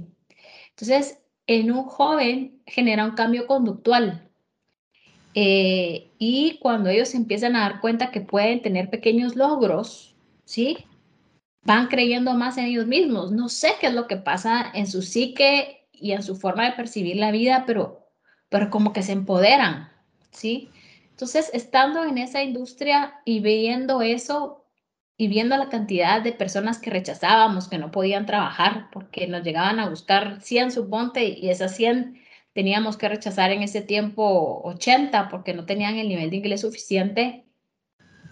Entonces, 0.70 1.20
en 1.48 1.72
un 1.72 1.84
joven 1.84 2.62
genera 2.66 3.06
un 3.06 3.12
cambio 3.12 3.48
conductual. 3.48 4.30
Eh, 5.34 6.12
y 6.18 6.58
cuando 6.60 6.89
ellos 6.89 7.13
empiezan 7.16 7.56
a 7.56 7.62
dar 7.62 7.80
cuenta 7.80 8.12
que 8.12 8.22
pueden 8.22 8.62
tener 8.62 8.89
pequeños 8.89 9.36
logros, 9.36 10.16
¿sí? 10.46 10.77
van 11.68 11.88
creyendo 11.88 12.34
más 12.34 12.58
en 12.58 12.66
ellos 12.66 12.88
mismos. 12.88 13.32
No 13.34 13.50
sé 13.50 13.74
qué 13.82 13.88
es 13.88 13.94
lo 13.94 14.08
que 14.08 14.16
pasa 14.16 14.72
en 14.74 14.88
su 14.88 15.01
psique 15.01 15.86
y 15.92 16.13
en 16.13 16.24
su 16.24 16.38
forma 16.38 16.63
de 16.63 16.77
percibir 16.77 17.18
la 17.18 17.30
vida, 17.30 17.66
pero, 17.68 18.08
pero 18.48 18.70
como 18.70 18.94
que 18.94 19.04
se 19.04 19.12
empoderan, 19.12 19.89
¿sí? 20.32 20.70
Entonces, 21.10 21.50
estando 21.54 22.06
en 22.06 22.20
esa 22.20 22.42
industria 22.42 23.16
y 23.25 23.42
viendo 23.42 24.01
eso 24.01 24.63
y 25.17 25.27
viendo 25.27 25.57
la 25.57 25.69
cantidad 25.69 26.21
de 26.21 26.31
personas 26.31 26.77
que 26.77 26.91
rechazábamos, 26.91 27.67
que 27.67 27.79
no 27.79 27.89
podían 27.89 28.27
trabajar 28.27 28.89
porque 28.91 29.27
nos 29.27 29.43
llegaban 29.43 29.79
a 29.79 29.89
buscar 29.89 30.41
100, 30.41 30.71
suponte, 30.71 31.27
y 31.27 31.50
esas 31.50 31.75
100 31.75 32.21
teníamos 32.53 32.97
que 32.97 33.09
rechazar 33.09 33.51
en 33.51 33.63
ese 33.63 33.81
tiempo 33.81 34.62
80 34.63 35.27
porque 35.29 35.55
no 35.55 35.65
tenían 35.65 35.95
el 35.97 36.07
nivel 36.07 36.29
de 36.29 36.38
inglés 36.38 36.62
suficiente, 36.62 37.45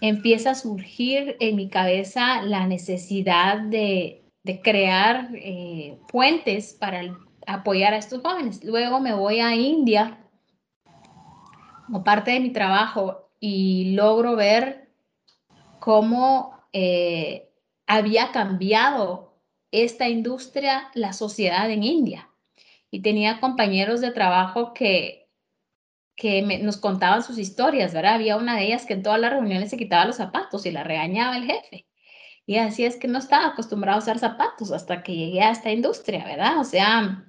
empieza 0.00 0.50
a 0.50 0.54
surgir 0.54 1.36
en 1.40 1.56
mi 1.56 1.68
cabeza 1.68 2.42
la 2.42 2.66
necesidad 2.66 3.60
de, 3.60 4.22
crear 4.62 5.30
eh, 5.34 5.98
puentes 6.06 6.74
para 6.74 7.02
apoyar 7.48 7.94
a 7.94 7.98
estos 7.98 8.22
jóvenes. 8.22 8.62
Luego 8.62 9.00
me 9.00 9.12
voy 9.12 9.40
a 9.40 9.56
India 9.56 10.20
como 11.86 12.04
parte 12.04 12.30
de 12.30 12.40
mi 12.40 12.50
trabajo 12.50 13.28
y 13.40 13.94
logro 13.94 14.36
ver 14.36 14.88
cómo 15.80 16.55
eh, 16.78 17.50
había 17.86 18.32
cambiado 18.32 19.40
esta 19.70 20.08
industria, 20.08 20.90
la 20.94 21.12
sociedad 21.12 21.70
en 21.70 21.82
India. 21.82 22.30
Y 22.90 23.00
tenía 23.00 23.40
compañeros 23.40 24.00
de 24.00 24.10
trabajo 24.10 24.74
que 24.74 25.26
que 26.16 26.42
nos 26.62 26.78
contaban 26.78 27.22
sus 27.22 27.38
historias, 27.38 27.92
¿verdad? 27.92 28.14
Había 28.14 28.38
una 28.38 28.56
de 28.56 28.64
ellas 28.64 28.86
que 28.86 28.94
en 28.94 29.02
todas 29.02 29.20
las 29.20 29.30
reuniones 29.32 29.70
se 29.70 29.76
quitaba 29.76 30.06
los 30.06 30.16
zapatos 30.16 30.64
y 30.64 30.70
la 30.70 30.82
regañaba 30.82 31.36
el 31.36 31.44
jefe. 31.44 31.86
Y 32.46 32.56
así 32.56 32.84
es 32.84 32.96
que 32.96 33.08
no 33.08 33.18
estaba 33.18 33.48
acostumbrado 33.48 33.98
a 33.98 34.02
usar 34.02 34.18
zapatos 34.18 34.72
hasta 34.72 35.02
que 35.02 35.14
llegué 35.14 35.42
a 35.42 35.50
esta 35.50 35.70
industria, 35.70 36.24
¿verdad? 36.24 36.58
O 36.58 36.64
sea, 36.64 37.28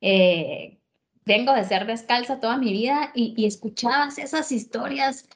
eh, 0.00 0.80
vengo 1.24 1.52
de 1.52 1.64
ser 1.64 1.86
descalza 1.86 2.40
toda 2.40 2.56
mi 2.58 2.72
vida 2.72 3.12
y, 3.14 3.34
y, 3.36 3.46
escuchabas 3.46 4.18
esas 4.18 4.50
historias 4.52 5.28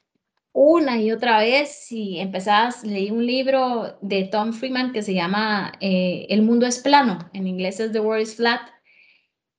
una 0.52 1.00
y 1.00 1.12
otra 1.12 1.38
vez 1.40 1.90
y 1.92 2.18
empezabas, 2.18 2.82
leí 2.84 3.10
un 3.10 3.26
libro 3.26 3.98
de 4.00 4.24
Tom 4.24 4.52
Freeman 4.52 4.92
que 4.92 5.02
se 5.02 5.14
llama 5.14 5.72
eh, 5.80 6.26
El 6.30 6.42
mundo 6.42 6.66
es 6.66 6.78
plano, 6.78 7.30
en 7.32 7.46
inglés 7.46 7.80
es 7.80 7.92
The 7.92 8.00
World 8.00 8.22
is 8.22 8.36
Flat, 8.36 8.62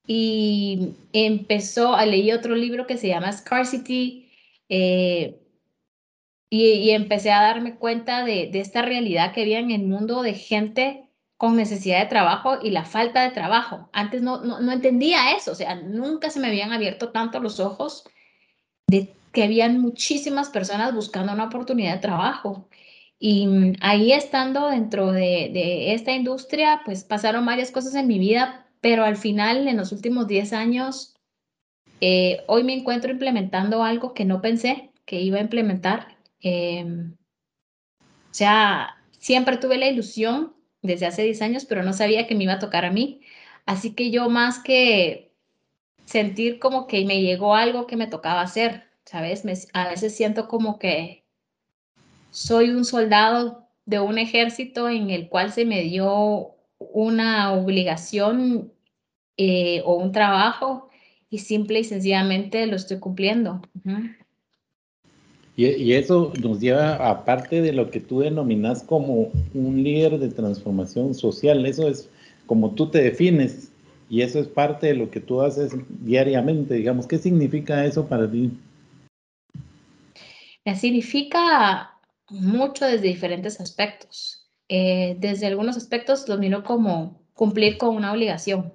y 0.06 0.96
empezó 1.14 1.96
a 1.96 2.06
leer 2.06 2.36
otro 2.36 2.56
libro 2.56 2.88
que 2.88 2.98
se 2.98 3.08
llama 3.08 3.32
Scarcity 3.32 4.28
eh, 4.68 5.40
y, 6.50 6.90
empecé 6.90 7.32
a 7.32 7.44
darme 7.44 7.76
cuenta 7.76 8.26
de, 8.26 8.50
esta 8.56 8.82
realidad 8.82 9.34
que 9.34 9.42
había 9.42 9.60
en 9.60 9.70
el 9.70 9.84
mundo 9.84 10.24
de 10.24 10.34
gente 10.34 11.06
con 11.38 11.56
necesidad 11.56 12.00
de 12.00 12.10
trabajo 12.10 12.58
y 12.62 12.72
la 12.72 12.86
falta 12.86 13.22
de 13.22 13.30
trabajo. 13.30 13.88
Antes 13.94 14.24
no, 14.24 14.44
no, 14.44 14.72
entendía 14.72 15.34
eso, 15.34 15.52
o 15.52 15.56
sea, 15.56 15.76
nunca 15.76 16.32
se 16.32 16.40
me 16.40 16.48
habían 16.48 16.74
abierto 16.74 17.10
tanto 17.10 17.40
los 17.40 17.60
ojos 17.60 18.04
de 18.88 19.14
que 19.40 19.46
habían 19.46 19.80
muchísimas 19.80 20.50
personas 20.50 20.94
buscando 20.94 21.32
una 21.32 21.46
oportunidad 21.46 21.94
de 21.94 22.02
trabajo. 22.02 22.68
Y 23.20 23.48
ahí 23.80 24.12
estando 24.12 24.68
dentro 24.68 25.14
de, 25.14 25.94
esta 25.94 26.12
industria, 26.12 26.82
pues 26.84 27.06
pasaron 27.06 27.46
varias 27.46 27.72
cosas 27.72 27.96
en 27.96 28.08
mi 28.08 28.20
vida 28.20 28.66
pero 28.82 29.06
al 29.06 29.16
final, 29.16 29.70
en 29.70 29.78
los 29.78 29.94
últimos 29.94 30.28
10 30.28 30.52
años, 30.52 31.16
eh, 32.02 32.44
hoy 32.48 32.64
me 32.66 32.74
encuentro 32.74 33.12
implementando 33.12 33.82
algo 33.82 34.14
que 34.14 34.26
no 34.26 34.42
pensé 34.42 34.92
que 35.06 35.22
iba 35.22 35.38
a 35.38 35.42
implementar. 35.42 36.18
Em, 36.42 37.16
o 38.02 38.34
sea, 38.34 38.98
siempre 39.20 39.56
tuve 39.56 39.78
la 39.78 39.88
ilusión 39.88 40.54
desde 40.82 41.06
hace 41.06 41.24
10 41.24 41.42
años, 41.42 41.66
pero 41.66 41.84
no 41.84 41.94
sabía 41.94 42.28
que 42.28 42.36
me 42.36 42.44
iba 42.44 42.54
a 42.54 42.60
tocar 42.60 42.84
a 42.84 42.92
mí. 42.92 43.22
Así 43.66 43.94
que 43.96 44.12
yo 44.12 44.30
más 44.30 44.60
que 44.60 45.34
sentir 46.04 46.60
como 46.60 46.88
que 46.88 47.06
me 47.06 47.22
llegó 47.22 47.56
algo 47.56 47.88
que 47.88 47.96
me 47.96 48.08
tocaba 48.08 48.42
hacer, 48.42 48.89
¿sabes? 49.10 49.44
a 49.74 49.90
veces 49.90 50.16
siento 50.16 50.48
como 50.48 50.78
que 50.78 51.24
soy 52.30 52.70
un 52.70 52.86
soldado 52.86 53.68
de 53.88 54.00
un 54.00 54.20
ejército 54.20 54.88
en 54.88 55.10
el 55.10 55.30
cual 55.30 55.52
se 55.52 55.66
me 55.66 55.82
dio 55.82 56.52
una 56.78 57.54
obligación 57.54 58.72
eh, 59.36 59.82
o 59.84 59.96
un 59.96 60.12
trabajo 60.12 60.90
y 61.28 61.40
simple 61.40 61.80
y 61.80 61.86
sencillamente 61.86 62.68
lo 62.68 62.76
estoy 62.76 63.00
cumpliendo. 63.00 63.64
y, 65.56 65.66
y, 65.66 65.94
eso 65.94 66.32
nos 66.40 66.60
lleva, 66.60 67.10
aparte 67.10 67.64
de 67.64 67.74
lo 67.74 67.90
que 67.90 68.02
tú 68.02 68.20
denominas 68.20 68.84
como 68.84 69.32
un 69.56 69.84
líder 69.84 70.20
de 70.20 70.30
transformación 70.30 71.16
social, 71.16 71.66
eso 71.66 71.88
es 71.88 72.10
como 72.46 72.76
tú 72.76 72.92
te 72.92 73.02
defines 73.02 73.72
y 74.08 74.22
eso 74.22 74.40
es 74.40 74.48
parte 74.48 74.86
de 74.86 74.94
lo 74.94 75.10
que 75.10 75.20
tú 75.20 75.42
haces 75.42 75.72
diariamente, 76.00 76.76
digamos, 76.76 77.08
¿qué 77.08 77.18
significa 77.18 77.84
eso 77.86 78.06
para 78.08 78.30
ti? 78.30 78.52
Significa 80.76 82.00
mucho 82.30 82.86
desde 82.86 83.08
diferentes 83.08 83.60
aspectos. 83.60 84.50
Eh, 84.68 85.16
desde 85.20 85.48
algunos 85.48 85.78
aspectos 85.78 86.28
lo 86.28 86.38
miro 86.38 86.64
como 86.64 87.22
cumplir 87.34 87.78
con 87.78 87.96
una 87.96 88.12
obligación. 88.12 88.74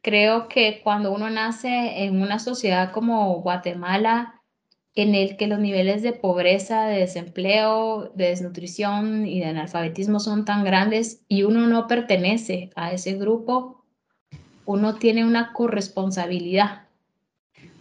Creo 0.00 0.48
que 0.48 0.80
cuando 0.82 1.12
uno 1.12 1.30
nace 1.30 2.04
en 2.04 2.20
una 2.20 2.38
sociedad 2.38 2.92
como 2.92 3.40
Guatemala, 3.40 4.42
en 4.94 5.14
el 5.14 5.36
que 5.36 5.48
los 5.48 5.58
niveles 5.58 6.02
de 6.02 6.12
pobreza, 6.12 6.86
de 6.86 7.00
desempleo, 7.00 8.12
de 8.14 8.28
desnutrición 8.28 9.26
y 9.26 9.40
de 9.40 9.46
analfabetismo 9.46 10.20
son 10.20 10.44
tan 10.44 10.62
grandes 10.62 11.22
y 11.26 11.42
uno 11.42 11.66
no 11.66 11.88
pertenece 11.88 12.70
a 12.76 12.92
ese 12.92 13.14
grupo, 13.14 13.84
uno 14.66 14.94
tiene 14.94 15.24
una 15.24 15.52
corresponsabilidad, 15.52 16.86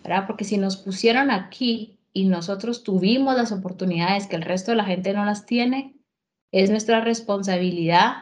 ¿verdad? 0.04 0.26
Porque 0.26 0.44
si 0.44 0.58
nos 0.58 0.78
pusieron 0.78 1.30
aquí 1.30 2.00
y 2.14 2.26
nosotros 2.26 2.84
tuvimos 2.84 3.36
las 3.36 3.52
oportunidades 3.52 4.28
que 4.28 4.36
el 4.36 4.44
resto 4.44 4.72
de 4.72 4.78
la 4.78 4.86
gente 4.86 5.14
no 5.14 5.26
las 5.26 5.46
tiene, 5.46 5.96
es 6.52 6.70
nuestra 6.70 7.02
responsabilidad 7.02 8.14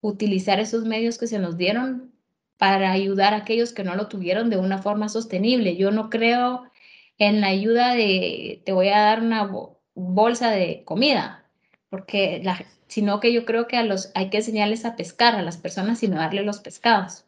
utilizar 0.00 0.60
esos 0.60 0.84
medios 0.84 1.18
que 1.18 1.26
se 1.26 1.40
nos 1.40 1.56
dieron 1.56 2.12
para 2.56 2.92
ayudar 2.92 3.34
a 3.34 3.38
aquellos 3.38 3.72
que 3.72 3.84
no 3.84 3.96
lo 3.96 4.08
tuvieron 4.08 4.48
de 4.48 4.56
una 4.56 4.78
forma 4.78 5.08
sostenible. 5.08 5.76
Yo 5.76 5.90
no 5.90 6.08
creo 6.08 6.70
en 7.18 7.40
la 7.40 7.48
ayuda 7.48 7.94
de 7.94 8.62
te 8.64 8.72
voy 8.72 8.88
a 8.88 9.00
dar 9.00 9.20
una 9.20 9.50
bolsa 9.94 10.50
de 10.50 10.84
comida, 10.84 11.44
porque 11.90 12.42
sino 12.86 13.20
que 13.20 13.32
yo 13.32 13.44
creo 13.44 13.66
que 13.66 13.76
a 13.76 13.82
los, 13.82 14.12
hay 14.14 14.30
que 14.30 14.38
enseñarles 14.38 14.84
a 14.84 14.96
pescar 14.96 15.34
a 15.34 15.42
las 15.42 15.56
personas 15.56 16.02
y 16.02 16.08
no 16.08 16.16
darle 16.16 16.42
los 16.42 16.60
pescados, 16.60 17.24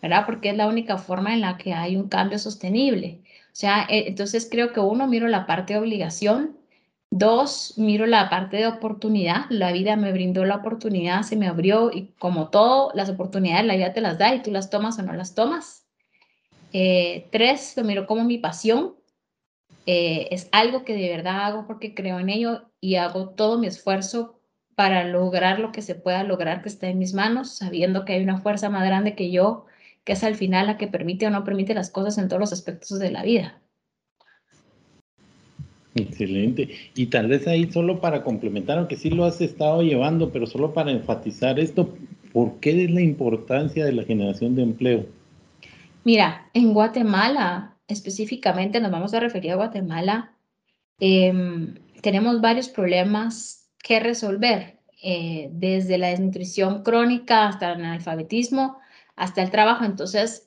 ¿verdad? 0.00 0.24
Porque 0.24 0.50
es 0.50 0.56
la 0.56 0.66
única 0.66 0.96
forma 0.96 1.34
en 1.34 1.42
la 1.42 1.58
que 1.58 1.74
hay 1.74 1.96
un 1.96 2.08
cambio 2.08 2.38
sostenible. 2.38 3.20
O 3.48 3.56
sea, 3.58 3.86
eh, 3.88 4.04
entonces 4.06 4.48
creo 4.50 4.72
que 4.72 4.80
uno, 4.80 5.06
miro 5.06 5.28
la 5.28 5.46
parte 5.46 5.74
de 5.74 5.80
obligación 5.80 6.58
Dos, 7.10 7.74
miro 7.78 8.04
la 8.06 8.28
parte 8.28 8.58
de 8.58 8.66
oportunidad. 8.66 9.46
La 9.48 9.72
vida 9.72 9.96
me 9.96 10.12
brindó 10.12 10.44
la 10.44 10.56
oportunidad, 10.56 11.22
se 11.22 11.36
me 11.36 11.48
abrió 11.48 11.90
y 11.90 12.08
como 12.18 12.50
todo, 12.50 12.92
las 12.94 13.08
oportunidades 13.08 13.64
la 13.64 13.76
vida 13.76 13.92
te 13.94 14.02
las 14.02 14.18
da 14.18 14.34
y 14.34 14.42
tú 14.42 14.50
las 14.50 14.68
tomas 14.68 14.98
o 14.98 15.02
no 15.02 15.14
las 15.14 15.34
tomas. 15.34 15.86
Eh, 16.72 17.26
tres, 17.32 17.74
lo 17.76 17.84
miro 17.84 18.06
como 18.06 18.24
mi 18.24 18.36
pasión. 18.38 18.94
Eh, 19.86 20.28
es 20.32 20.48
algo 20.52 20.84
que 20.84 20.94
de 20.94 21.08
verdad 21.08 21.46
hago 21.46 21.66
porque 21.66 21.94
creo 21.94 22.18
en 22.18 22.28
ello 22.28 22.70
y 22.78 22.96
hago 22.96 23.30
todo 23.30 23.58
mi 23.58 23.66
esfuerzo 23.68 24.38
para 24.74 25.04
lograr 25.04 25.60
lo 25.60 25.72
que 25.72 25.80
se 25.80 25.94
pueda 25.94 26.22
lograr 26.24 26.62
que 26.62 26.68
esté 26.68 26.88
en 26.88 26.98
mis 26.98 27.14
manos, 27.14 27.56
sabiendo 27.56 28.04
que 28.04 28.12
hay 28.12 28.22
una 28.22 28.38
fuerza 28.38 28.68
más 28.68 28.84
grande 28.84 29.16
que 29.16 29.30
yo, 29.30 29.64
que 30.08 30.14
es 30.14 30.24
al 30.24 30.36
final 30.36 30.68
la 30.68 30.78
que 30.78 30.86
permite 30.86 31.26
o 31.26 31.30
no 31.30 31.44
permite 31.44 31.74
las 31.74 31.90
cosas 31.90 32.16
en 32.16 32.28
todos 32.28 32.40
los 32.40 32.54
aspectos 32.54 32.98
de 32.98 33.10
la 33.10 33.22
vida. 33.22 33.60
Excelente. 35.94 36.70
Y 36.94 37.08
tal 37.08 37.26
vez 37.26 37.46
ahí 37.46 37.70
solo 37.70 38.00
para 38.00 38.24
complementar, 38.24 38.78
aunque 38.78 38.96
sí 38.96 39.10
lo 39.10 39.26
has 39.26 39.42
estado 39.42 39.82
llevando, 39.82 40.32
pero 40.32 40.46
solo 40.46 40.72
para 40.72 40.92
enfatizar 40.92 41.60
esto, 41.60 41.94
¿por 42.32 42.58
qué 42.58 42.84
es 42.84 42.90
la 42.90 43.02
importancia 43.02 43.84
de 43.84 43.92
la 43.92 44.02
generación 44.02 44.54
de 44.54 44.62
empleo? 44.62 45.04
Mira, 46.04 46.48
en 46.54 46.72
Guatemala, 46.72 47.76
específicamente 47.86 48.80
nos 48.80 48.90
vamos 48.90 49.12
a 49.12 49.20
referir 49.20 49.50
a 49.50 49.56
Guatemala, 49.56 50.32
em, 51.00 51.74
tenemos 52.00 52.40
varios 52.40 52.70
problemas 52.70 53.68
que 53.84 54.00
resolver 54.00 54.78
eh, 55.02 55.50
desde 55.52 55.98
la 55.98 56.08
desnutrición 56.08 56.82
crónica 56.82 57.48
hasta 57.48 57.74
el 57.74 57.84
analfabetismo, 57.84 58.78
hasta 59.18 59.42
el 59.42 59.50
trabajo. 59.50 59.84
Entonces, 59.84 60.46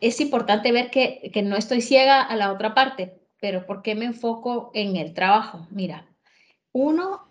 es 0.00 0.20
importante 0.20 0.72
ver 0.72 0.90
que, 0.90 1.30
que 1.32 1.42
no 1.42 1.56
estoy 1.56 1.80
ciega 1.80 2.22
a 2.22 2.36
la 2.36 2.52
otra 2.52 2.74
parte, 2.74 3.20
pero 3.40 3.66
¿por 3.66 3.82
qué 3.82 3.94
me 3.94 4.04
enfoco 4.04 4.70
en 4.74 4.96
el 4.96 5.14
trabajo? 5.14 5.66
Mira, 5.70 6.06
uno, 6.72 7.22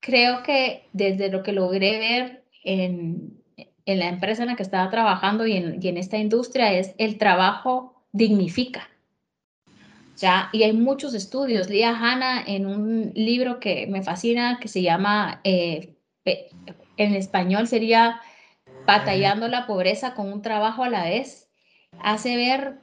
creo 0.00 0.42
que 0.42 0.88
desde 0.92 1.30
lo 1.30 1.42
que 1.42 1.52
logré 1.52 1.98
ver 1.98 2.44
en, 2.62 3.42
en 3.86 3.98
la 3.98 4.08
empresa 4.08 4.42
en 4.42 4.48
la 4.48 4.56
que 4.56 4.62
estaba 4.62 4.90
trabajando 4.90 5.46
y 5.46 5.56
en, 5.56 5.78
y 5.82 5.88
en 5.88 5.98
esta 5.98 6.18
industria 6.18 6.72
es 6.72 6.94
el 6.98 7.18
trabajo 7.18 8.02
dignifica. 8.12 8.88
¿ya? 10.16 10.48
Y 10.52 10.62
hay 10.62 10.72
muchos 10.72 11.14
estudios. 11.14 11.68
Lía 11.68 11.90
Hanna 11.90 12.42
en 12.46 12.66
un 12.66 13.12
libro 13.14 13.60
que 13.60 13.86
me 13.86 14.02
fascina, 14.02 14.58
que 14.60 14.68
se 14.68 14.82
llama, 14.82 15.40
eh, 15.44 15.94
en 16.24 17.14
español 17.14 17.66
sería 17.66 18.20
Batallando 18.86 19.48
la 19.48 19.66
pobreza 19.66 20.14
con 20.14 20.32
un 20.32 20.42
trabajo 20.42 20.84
a 20.84 20.88
la 20.88 21.04
vez, 21.04 21.48
hace 22.00 22.36
ver 22.36 22.78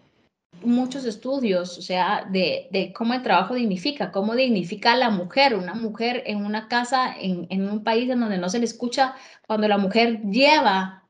muchos 0.64 1.06
estudios, 1.06 1.78
o 1.78 1.82
sea, 1.82 2.28
de, 2.30 2.68
de, 2.72 2.94
cómo 2.94 3.14
el 3.14 3.24
trabajo 3.24 3.56
dignifica, 3.56 4.12
cómo 4.12 4.36
dignifica 4.36 4.94
a 4.94 4.98
la 4.98 5.10
mujer, 5.10 5.56
una 5.56 5.74
mujer 5.74 6.24
en 6.26 6.46
una 6.46 6.68
casa, 6.68 7.16
en, 7.18 7.48
en 7.50 7.70
un 7.70 7.84
país 7.84 8.10
en 8.10 8.20
donde 8.20 8.38
no 8.38 8.50
se 8.50 8.60
le 8.60 8.66
escucha, 8.66 9.16
cuando 9.48 9.68
la 9.68 9.78
mujer 9.78 10.22
lleva 10.24 11.02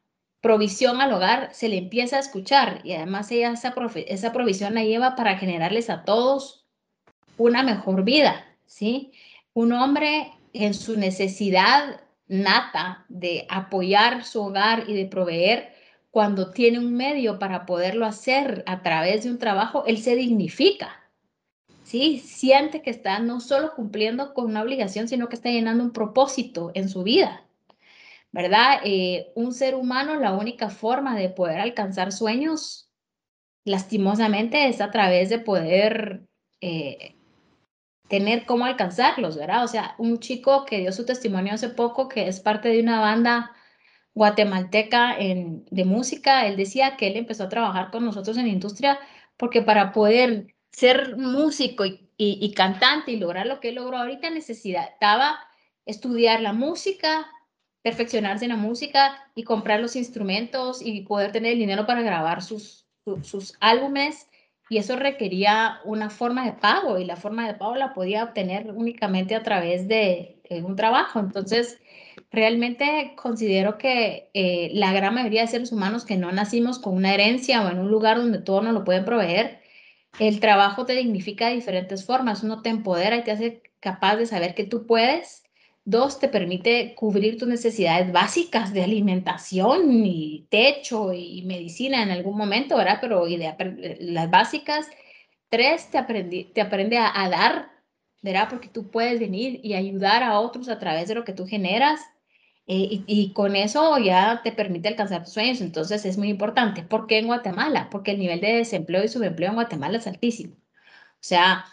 provisión 0.42 1.02
al 1.02 1.14
hogar, 1.14 1.50
se 1.54 1.70
le 1.70 1.78
empieza 1.78 2.18
a 2.18 2.20
escuchar 2.20 2.82
y 2.84 2.94
además 2.94 3.32
ella 3.32 3.52
esa, 3.52 3.74
esa 4.08 4.34
provisión 4.34 4.74
la 4.74 4.84
lleva 4.84 5.16
para 5.16 5.38
generarles 5.38 5.90
a 5.90 6.04
todos 6.04 6.66
una 7.38 7.64
mejor 7.64 8.04
vida, 8.04 8.44
¿sí? 8.66 9.12
Un 9.54 9.72
hombre 9.72 10.32
en 10.54 10.74
su 10.74 10.98
necesidad 10.98 12.02
nata 12.32 13.06
de 13.10 13.46
apoyar 13.50 14.24
su 14.24 14.42
hogar 14.42 14.86
y 14.88 14.94
de 14.94 15.06
proveer, 15.06 15.74
cuando 16.12 16.52
tiene 16.52 16.80
un 16.80 16.94
medio 16.94 17.40
para 17.40 17.66
poderlo 17.66 18.06
hacer 18.06 18.64
a 18.68 18.82
través 18.82 19.24
de 19.24 19.32
un 19.32 19.38
trabajo, 19.38 19.84
él 19.86 19.98
se 19.98 20.16
dignifica. 20.16 20.98
¿Sí? 21.84 22.20
Siente 22.20 22.82
que 22.82 22.90
está 22.90 23.20
no 23.20 23.42
solo 23.42 23.76
cumpliendo 23.76 24.34
con 24.34 24.46
una 24.46 24.62
obligación, 24.62 25.10
sino 25.10 25.28
que 25.28 25.36
está 25.36 25.50
llenando 25.50 25.84
un 25.84 25.92
propósito 25.92 26.72
en 26.74 26.88
su 26.88 27.04
vida. 27.04 27.46
¿Verdad? 28.32 28.80
Eh, 28.86 29.34
un 29.36 29.54
ser 29.54 29.76
humano, 29.76 30.16
la 30.16 30.32
única 30.32 30.70
forma 30.70 31.18
de 31.18 31.28
poder 31.30 31.60
alcanzar 31.60 32.14
sueños, 32.14 32.90
lastimosamente, 33.66 34.70
es 34.70 34.80
a 34.80 34.90
través 34.90 35.30
de 35.30 35.40
poder 35.40 36.24
eh, 36.62 37.18
tener 38.12 38.46
cómo 38.46 38.66
alcanzarlos, 38.66 39.38
¿verdad? 39.38 39.64
O 39.64 39.70
sea, 39.70 39.96
un 39.98 40.20
chico 40.20 40.66
que 40.66 40.80
dio 40.80 40.92
su 40.92 41.06
testimonio 41.06 41.54
hace 41.54 41.70
poco, 41.70 42.10
que 42.10 42.28
es 42.28 42.42
parte 42.42 42.68
de 42.68 42.82
una 42.82 43.00
banda 43.00 43.54
guatemalteca 44.14 45.18
en, 45.18 45.64
de 45.72 45.86
música, 45.86 46.46
él 46.46 46.58
decía 46.58 46.98
que 46.98 47.08
él 47.08 47.16
empezó 47.16 47.46
a 47.46 47.50
trabajar 47.50 47.90
con 47.90 48.04
nosotros 48.04 48.38
en 48.38 48.48
industria 48.48 49.00
porque 49.38 49.62
para 49.62 49.94
poder 49.94 50.54
ser 50.74 51.16
músico 51.16 51.86
y, 51.86 52.54
cantante 52.54 53.14
y 53.14 53.18
lograr 53.18 53.46
lo 53.46 53.62
que 53.62 53.72
logró 53.72 54.00
ahorita 54.00 54.30
necesitaba 54.30 55.40
estudiar 55.86 56.42
la 56.42 56.52
música, 56.52 57.32
perfeccionarse 57.82 58.44
en 58.44 58.52
la 58.52 58.58
música 58.58 59.32
y 59.36 59.44
comprar 59.44 59.80
los 59.80 59.96
instrumentos 59.96 60.82
y 60.82 61.04
poder 61.04 61.32
tener 61.32 61.54
el 61.54 61.60
dinero 61.60 61.86
para 61.86 62.02
grabar 62.02 62.44
sus, 62.44 62.86
sus 63.24 63.56
álbumes 63.62 64.28
y 64.72 64.78
eso 64.78 64.96
requería 64.96 65.82
una 65.84 66.10
forma 66.10 66.46
de 66.46 66.54
pago 66.54 66.98
y 66.98 67.04
la 67.04 67.18
forma 67.18 67.46
de 67.46 67.56
pago 67.56 67.76
la 67.76 67.94
podía 67.94 68.24
obtener 68.24 68.72
únicamente 68.72 69.36
a 69.36 69.44
través 69.44 69.86
de, 69.90 70.38
un 70.64 70.78
trabajo. 70.78 71.20
Entonces, 71.20 71.78
realmente 72.32 73.14
considero 73.18 73.78
que 73.78 74.30
eh, 74.34 74.70
la 74.74 74.94
gran 74.94 75.14
mayoría 75.14 75.42
de 75.42 75.48
seres 75.48 75.74
humanos 75.74 76.06
que 76.06 76.16
no 76.16 76.32
nacimos 76.32 76.80
con 76.80 76.96
una 76.96 77.14
herencia 77.14 77.66
o 77.66 77.70
en 77.70 77.80
un 77.80 77.92
lugar 77.92 78.16
donde 78.16 78.40
todo 78.40 78.62
nos 78.62 78.74
lo 78.74 78.86
pueden 78.86 79.04
proveer, 79.04 79.60
el 80.20 80.40
trabajo 80.40 80.86
te 80.86 80.94
dignifica 80.94 81.50
de 81.50 81.56
diferentes 81.56 82.06
formas. 82.06 82.42
Uno 82.42 82.62
te 82.62 82.70
empodera 82.70 83.18
y 83.18 83.26
te 83.26 83.32
hace 83.32 83.64
capaz 83.82 84.16
de 84.16 84.26
saber 84.26 84.56
que 84.56 84.64
tú 84.64 84.88
puedes. 84.88 85.41
Dos, 85.84 86.20
te 86.20 86.28
permite 86.28 86.94
cubrir 86.96 87.38
tus 87.40 87.48
necesidades 87.48 88.12
básicas 88.12 88.72
de 88.72 88.84
alimentación 88.84 90.06
y 90.06 90.48
techo 90.50 91.12
y 91.12 91.42
medicina 91.44 92.04
en 92.04 92.12
algún 92.12 92.38
momento, 92.38 92.78
¿verdad? 92.78 93.00
Pero 93.02 93.28
y 93.28 93.38
de, 93.38 93.98
las 94.02 94.30
básicas. 94.30 94.88
Tres, 95.50 95.90
te, 95.92 95.98
aprendí, 95.98 96.46
te 96.46 96.62
aprende 96.62 96.98
a, 96.98 97.30
dar 97.30 97.72
¿verdad? 98.22 98.48
Porque 98.50 98.70
tú 98.70 98.90
puedes 98.92 99.20
venir 99.20 99.60
y 99.64 99.74
ayudar 99.74 100.24
a 100.24 100.40
otros 100.40 100.70
a 100.70 100.80
través 100.80 101.08
de 101.08 101.16
lo 101.16 101.26
que 101.26 101.34
tú 101.34 101.48
generas 101.48 102.00
eh, 102.68 103.04
y, 103.08 103.34
con 103.34 103.56
eso 103.56 103.98
ya 103.98 104.42
te 104.44 104.52
permite 104.52 104.88
alcanzar 104.88 105.24
tus 105.24 105.34
sueños. 105.34 105.62
Entonces 105.62 106.06
es 106.06 106.18
muy 106.18 106.30
importante. 106.30 106.84
¿Por 106.84 107.08
qué 107.08 107.18
en 107.20 107.28
Guatemala? 107.28 107.90
Porque 107.90 108.12
el 108.12 108.20
nivel 108.20 108.40
de 108.42 108.54
desempleo 108.58 109.04
y 109.04 109.08
subempleo 109.10 109.50
en 109.50 109.56
Guatemala 109.56 109.98
es 109.98 110.08
altísimo. 110.08 110.56
O 110.56 111.24
sea, 111.24 111.66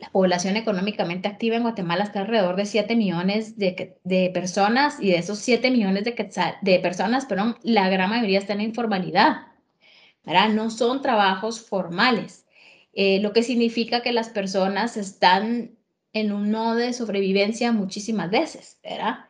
la 0.00 0.10
población 0.10 0.56
económicamente 0.56 1.28
activa 1.28 1.56
en 1.56 1.62
Guatemala 1.62 2.04
está 2.04 2.20
alrededor 2.20 2.56
de 2.56 2.66
7 2.66 2.96
millones 2.96 3.58
de, 3.58 3.98
de 4.04 4.30
personas 4.34 4.98
y 5.00 5.10
de 5.10 5.18
esos 5.18 5.38
7 5.38 5.70
millones 5.70 6.04
de, 6.04 6.14
de 6.62 6.78
personas, 6.80 7.26
perdón, 7.26 7.56
la 7.62 7.88
gran 7.88 8.10
mayoría 8.10 8.38
está 8.38 8.52
en 8.52 8.60
informalidad. 8.60 9.54
¿verdad? 10.24 10.48
No 10.48 10.70
son 10.70 11.02
trabajos 11.02 11.60
formales, 11.60 12.46
eh, 12.92 13.20
lo 13.20 13.32
que 13.32 13.42
significa 13.42 14.02
que 14.02 14.12
las 14.12 14.30
personas 14.30 14.96
están 14.96 15.76
en 16.12 16.32
un 16.32 16.50
modo 16.50 16.76
de 16.76 16.92
sobrevivencia 16.92 17.72
muchísimas 17.72 18.30
veces, 18.30 18.78
¿verdad? 18.82 19.26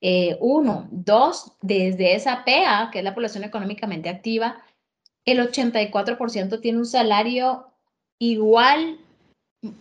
Eh, 0.00 0.36
uno, 0.40 0.86
dos, 0.90 1.56
desde 1.62 2.14
esa 2.14 2.44
PEA, 2.44 2.90
que 2.92 2.98
es 2.98 3.04
la 3.04 3.14
población 3.14 3.44
económicamente 3.44 4.10
activa, 4.10 4.62
el 5.24 5.40
84% 5.40 6.60
tiene 6.60 6.78
un 6.78 6.86
salario 6.86 7.72
igual 8.18 8.98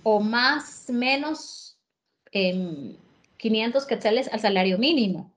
o 0.04 0.20
más 0.20 0.90
menos 0.90 1.78
en 2.32 2.98
500 3.38 3.86
quetzales 3.86 4.32
al 4.32 4.40
salario 4.40 4.78
mínimo. 4.78 5.32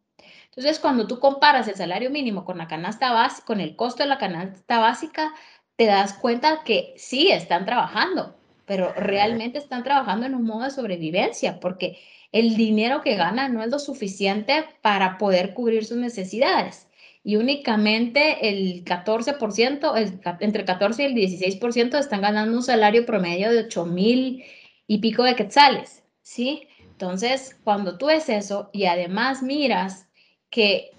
Entonces, 0.46 0.80
cuando 0.80 1.06
tú 1.06 1.20
comparas 1.20 1.68
el 1.68 1.76
salario 1.76 2.10
mínimo 2.10 2.44
con 2.44 2.58
la 2.58 2.66
canasta 2.66 3.12
básica, 3.12 3.46
con 3.46 3.60
el 3.60 3.76
costo 3.76 4.02
de 4.02 4.08
la 4.08 4.18
canasta 4.18 4.80
básica, 4.80 5.32
te 5.76 5.86
das 5.86 6.14
cuenta 6.14 6.64
que 6.64 6.94
sí 6.96 7.30
están 7.30 7.64
trabajando, 7.64 8.34
pero 8.66 8.92
realmente 8.94 9.58
están 9.58 9.84
trabajando 9.84 10.26
en 10.26 10.34
un 10.34 10.44
modo 10.44 10.64
de 10.64 10.70
sobrevivencia, 10.70 11.60
porque 11.60 11.98
el 12.32 12.56
dinero 12.56 13.02
que 13.02 13.14
ganan 13.14 13.54
no 13.54 13.62
es 13.62 13.70
lo 13.70 13.78
suficiente 13.78 14.64
para 14.82 15.16
poder 15.16 15.54
cubrir 15.54 15.84
sus 15.84 15.98
necesidades. 15.98 16.87
Y 17.28 17.36
únicamente 17.36 18.48
el 18.48 18.86
14%, 18.86 19.96
el, 19.98 20.18
entre 20.40 20.62
el 20.62 20.66
14 20.66 21.02
y 21.02 21.04
el 21.04 21.14
16% 21.14 21.98
están 21.98 22.22
ganando 22.22 22.56
un 22.56 22.62
salario 22.62 23.04
promedio 23.04 23.50
de 23.50 23.66
8 23.66 23.84
mil 23.84 24.42
y 24.86 24.98
pico 25.00 25.24
de 25.24 25.36
quetzales, 25.36 26.04
¿sí? 26.22 26.68
Entonces, 26.80 27.54
cuando 27.64 27.98
tú 27.98 28.06
ves 28.06 28.30
eso 28.30 28.70
y 28.72 28.86
además 28.86 29.42
miras 29.42 30.08
que 30.48 30.92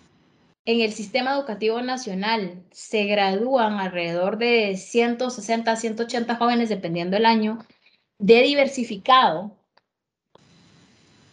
en 0.66 0.82
el 0.82 0.94
sistema 0.94 1.34
educativo 1.34 1.82
nacional 1.82 2.64
se 2.70 3.06
gradúan 3.06 3.80
alrededor 3.80 4.38
de 4.38 4.78
160, 4.78 5.76
180 5.76 6.36
jóvenes, 6.36 6.70
dependiendo 6.70 7.18
del 7.18 7.26
año, 7.26 7.58
de 8.20 8.44
diversificado, 8.44 9.58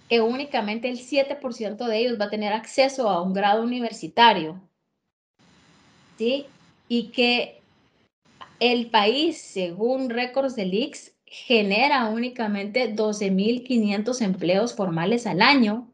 que 0.08 0.22
únicamente 0.22 0.88
el 0.88 0.96
7% 0.98 1.86
de 1.86 1.98
ellos 1.98 2.18
va 2.18 2.24
a 2.24 2.30
tener 2.30 2.54
acceso 2.54 3.10
a 3.10 3.20
un 3.20 3.34
grado 3.34 3.62
universitario, 3.62 4.62
¿sí? 6.16 6.46
Y 6.88 7.08
que 7.08 7.60
el 8.60 8.90
país, 8.90 9.40
según 9.40 10.10
récords 10.10 10.56
del 10.56 10.74
IX, 10.74 11.12
genera 11.26 12.06
únicamente 12.06 12.94
12.500 12.94 14.22
empleos 14.22 14.74
formales 14.74 15.26
al 15.26 15.42
año. 15.42 15.92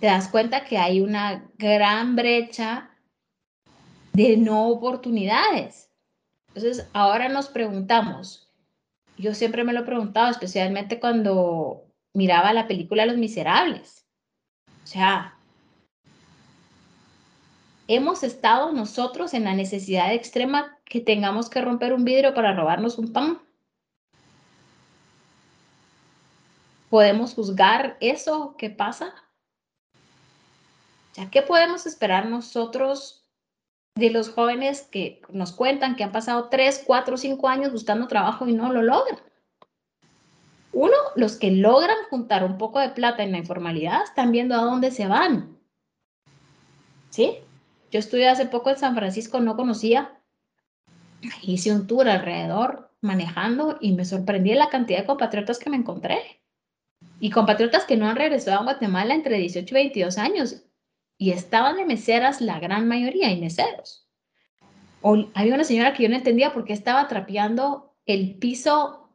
Te 0.00 0.06
das 0.06 0.28
cuenta 0.28 0.64
que 0.64 0.78
hay 0.78 1.00
una 1.00 1.50
gran 1.58 2.16
brecha 2.16 2.90
de 4.12 4.36
no 4.36 4.68
oportunidades. 4.68 5.90
Entonces, 6.48 6.86
ahora 6.92 7.28
nos 7.28 7.48
preguntamos, 7.48 8.50
yo 9.16 9.34
siempre 9.34 9.64
me 9.64 9.72
lo 9.72 9.80
he 9.80 9.84
preguntado, 9.84 10.30
especialmente 10.30 11.00
cuando 11.00 11.84
miraba 12.12 12.52
la 12.52 12.68
película 12.68 13.06
Los 13.06 13.16
Miserables. 13.16 14.04
O 14.84 14.86
sea, 14.86 15.38
hemos 17.94 18.22
estado 18.22 18.72
nosotros 18.72 19.34
en 19.34 19.44
la 19.44 19.54
necesidad 19.54 20.14
extrema 20.14 20.78
que 20.84 21.00
tengamos 21.00 21.50
que 21.50 21.60
romper 21.60 21.92
un 21.92 22.04
vidrio 22.04 22.32
para 22.32 22.54
robarnos 22.54 22.96
un 22.96 23.12
pan. 23.12 23.38
¿Podemos 26.88 27.34
juzgar 27.34 27.96
eso 28.00 28.56
que 28.56 28.70
pasa? 28.70 29.14
¿qué 31.30 31.42
podemos 31.42 31.84
esperar 31.84 32.26
nosotros 32.26 33.28
de 33.94 34.08
los 34.08 34.30
jóvenes 34.30 34.88
que 34.90 35.20
nos 35.28 35.52
cuentan 35.52 35.94
que 35.94 36.04
han 36.04 36.12
pasado 36.12 36.48
3, 36.48 36.84
4, 36.86 37.18
5 37.18 37.48
años 37.48 37.72
buscando 37.72 38.08
trabajo 38.08 38.46
y 38.46 38.54
no 38.54 38.72
lo 38.72 38.82
logran? 38.82 39.20
Uno, 40.72 40.96
los 41.16 41.36
que 41.36 41.50
logran 41.50 41.98
juntar 42.08 42.44
un 42.44 42.56
poco 42.56 42.78
de 42.78 42.88
plata 42.88 43.22
en 43.22 43.32
la 43.32 43.38
informalidad 43.38 44.02
están 44.04 44.32
viendo 44.32 44.54
a 44.54 44.62
dónde 44.62 44.90
se 44.90 45.06
van. 45.06 45.58
¿Sí? 47.10 47.40
Yo 47.92 47.98
estuve 47.98 48.26
hace 48.26 48.46
poco 48.46 48.70
en 48.70 48.78
San 48.78 48.94
Francisco, 48.94 49.38
no 49.40 49.54
conocía. 49.54 50.18
Hice 51.42 51.72
un 51.72 51.86
tour 51.86 52.08
alrededor 52.08 52.90
manejando 53.02 53.76
y 53.82 53.92
me 53.92 54.06
sorprendí 54.06 54.54
la 54.54 54.70
cantidad 54.70 55.00
de 55.00 55.06
compatriotas 55.06 55.58
que 55.58 55.68
me 55.68 55.76
encontré. 55.76 56.42
Y 57.20 57.28
compatriotas 57.30 57.84
que 57.84 57.98
no 57.98 58.08
han 58.08 58.16
regresado 58.16 58.60
a 58.60 58.62
Guatemala 58.62 59.14
entre 59.14 59.36
18 59.36 59.66
y 59.68 59.74
22 59.74 60.16
años. 60.16 60.62
Y 61.18 61.32
estaban 61.32 61.76
de 61.76 61.84
meseras 61.84 62.40
la 62.40 62.58
gran 62.58 62.88
mayoría 62.88 63.30
y 63.30 63.38
meseros. 63.38 64.08
Había 65.34 65.54
una 65.54 65.64
señora 65.64 65.92
que 65.92 66.04
yo 66.04 66.08
no 66.08 66.16
entendía 66.16 66.54
por 66.54 66.64
qué 66.64 66.72
estaba 66.72 67.06
trapeando 67.08 67.94
el 68.06 68.36
piso, 68.38 69.10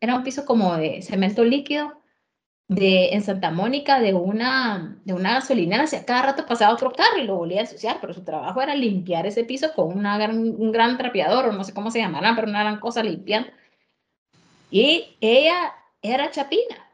era 0.00 0.16
un 0.16 0.22
piso 0.22 0.44
como 0.44 0.76
de 0.76 1.00
cemento 1.00 1.44
líquido, 1.44 2.01
de, 2.74 3.10
en 3.10 3.22
Santa 3.22 3.50
Mónica 3.50 4.00
de 4.00 4.14
una, 4.14 4.98
de 5.04 5.12
una 5.14 5.34
gasolinera. 5.34 5.84
O 5.84 6.06
cada 6.06 6.22
rato 6.22 6.46
pasaba 6.46 6.74
otro 6.74 6.90
carro 6.92 7.18
y 7.18 7.26
lo 7.26 7.36
volvía 7.36 7.58
a 7.58 7.62
ensuciar, 7.62 7.98
pero 8.00 8.14
su 8.14 8.24
trabajo 8.24 8.60
era 8.62 8.74
limpiar 8.74 9.26
ese 9.26 9.44
piso 9.44 9.72
con 9.74 9.96
una 9.96 10.18
gran, 10.18 10.38
un 10.38 10.72
gran 10.72 10.98
trapeador, 10.98 11.46
o 11.46 11.52
no 11.52 11.64
sé 11.64 11.74
cómo 11.74 11.90
se 11.90 12.00
llamará, 12.00 12.34
pero 12.34 12.48
una 12.48 12.62
gran 12.62 12.80
cosa 12.80 13.02
limpiando. 13.02 13.50
Y 14.70 15.16
ella 15.20 15.74
era 16.00 16.30
chapina. 16.30 16.88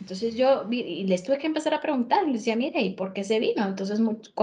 Entonces 0.00 0.34
yo 0.34 0.66
y 0.70 1.04
les 1.04 1.22
tuve 1.22 1.38
que 1.38 1.46
empezar 1.46 1.74
a 1.74 1.80
preguntar, 1.80 2.24
y 2.24 2.28
le 2.28 2.32
decía, 2.34 2.56
mire, 2.56 2.80
¿y 2.80 2.94
por 2.94 3.12
qué 3.12 3.22
se 3.24 3.38
vino? 3.38 3.64
Entonces, 3.66 4.00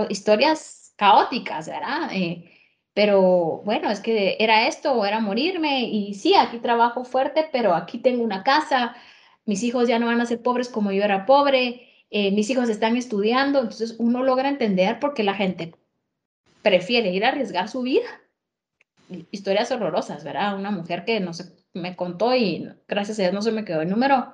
historias 0.09 0.93
caóticas, 0.95 1.67
¿verdad? 1.67 2.09
Eh, 2.13 2.51
pero 2.93 3.61
bueno, 3.63 3.89
es 3.91 3.99
que 3.99 4.37
era 4.39 4.67
esto 4.67 4.93
o 4.93 5.05
era 5.05 5.19
morirme 5.19 5.83
y 5.83 6.13
sí, 6.15 6.33
aquí 6.35 6.57
trabajo 6.59 7.03
fuerte, 7.05 7.47
pero 7.51 7.75
aquí 7.75 7.99
tengo 7.99 8.23
una 8.23 8.43
casa, 8.43 8.95
mis 9.47 9.63
hijos 9.63 9.87
ya 9.87 9.97
no 9.97 10.05
van 10.05 10.21
a 10.21 10.25
ser 10.25 10.41
pobres 10.41 10.69
como 10.69 10.91
yo 10.91 11.03
era 11.03 11.25
pobre, 11.25 11.89
eh, 12.11 12.31
mis 12.31 12.49
hijos 12.49 12.69
están 12.69 12.97
estudiando, 12.97 13.59
entonces 13.59 13.95
uno 13.97 14.23
logra 14.23 14.49
entender 14.49 14.99
por 14.99 15.13
qué 15.13 15.23
la 15.23 15.33
gente 15.33 15.73
prefiere 16.61 17.11
ir 17.13 17.25
a 17.25 17.29
arriesgar 17.29 17.69
su 17.69 17.81
vida. 17.81 18.07
Historias 19.31 19.71
horrorosas, 19.71 20.25
¿verdad? 20.25 20.57
Una 20.57 20.69
mujer 20.69 21.05
que 21.05 21.21
no 21.21 21.33
se 21.33 21.45
me 21.73 21.95
contó 21.95 22.35
y 22.35 22.69
gracias 22.87 23.19
a 23.19 23.21
Dios 23.23 23.33
no 23.33 23.41
se 23.41 23.53
me 23.53 23.63
quedó 23.63 23.81
el 23.81 23.89
número, 23.89 24.33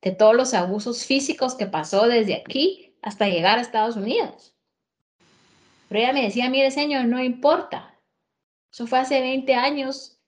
de 0.00 0.12
todos 0.12 0.34
los 0.34 0.54
abusos 0.54 1.04
físicos 1.04 1.54
que 1.54 1.66
pasó 1.66 2.06
desde 2.06 2.34
aquí 2.34 2.96
hasta 3.02 3.28
llegar 3.28 3.58
a 3.58 3.62
Estados 3.62 3.96
Unidos. 3.96 4.54
Pero 5.88 6.00
ella 6.00 6.12
me 6.14 6.22
decía, 6.22 6.48
mire 6.48 6.70
señor, 6.70 7.04
no 7.04 7.22
importa. 7.22 7.94
Eso 8.72 8.86
fue 8.86 9.00
hace 9.00 9.20
20 9.20 9.54
años 9.54 10.18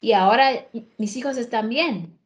y 0.00 0.12
ahora 0.12 0.66
mis 0.98 1.16
hijos 1.16 1.36
están 1.36 1.68
bien. 1.68 2.19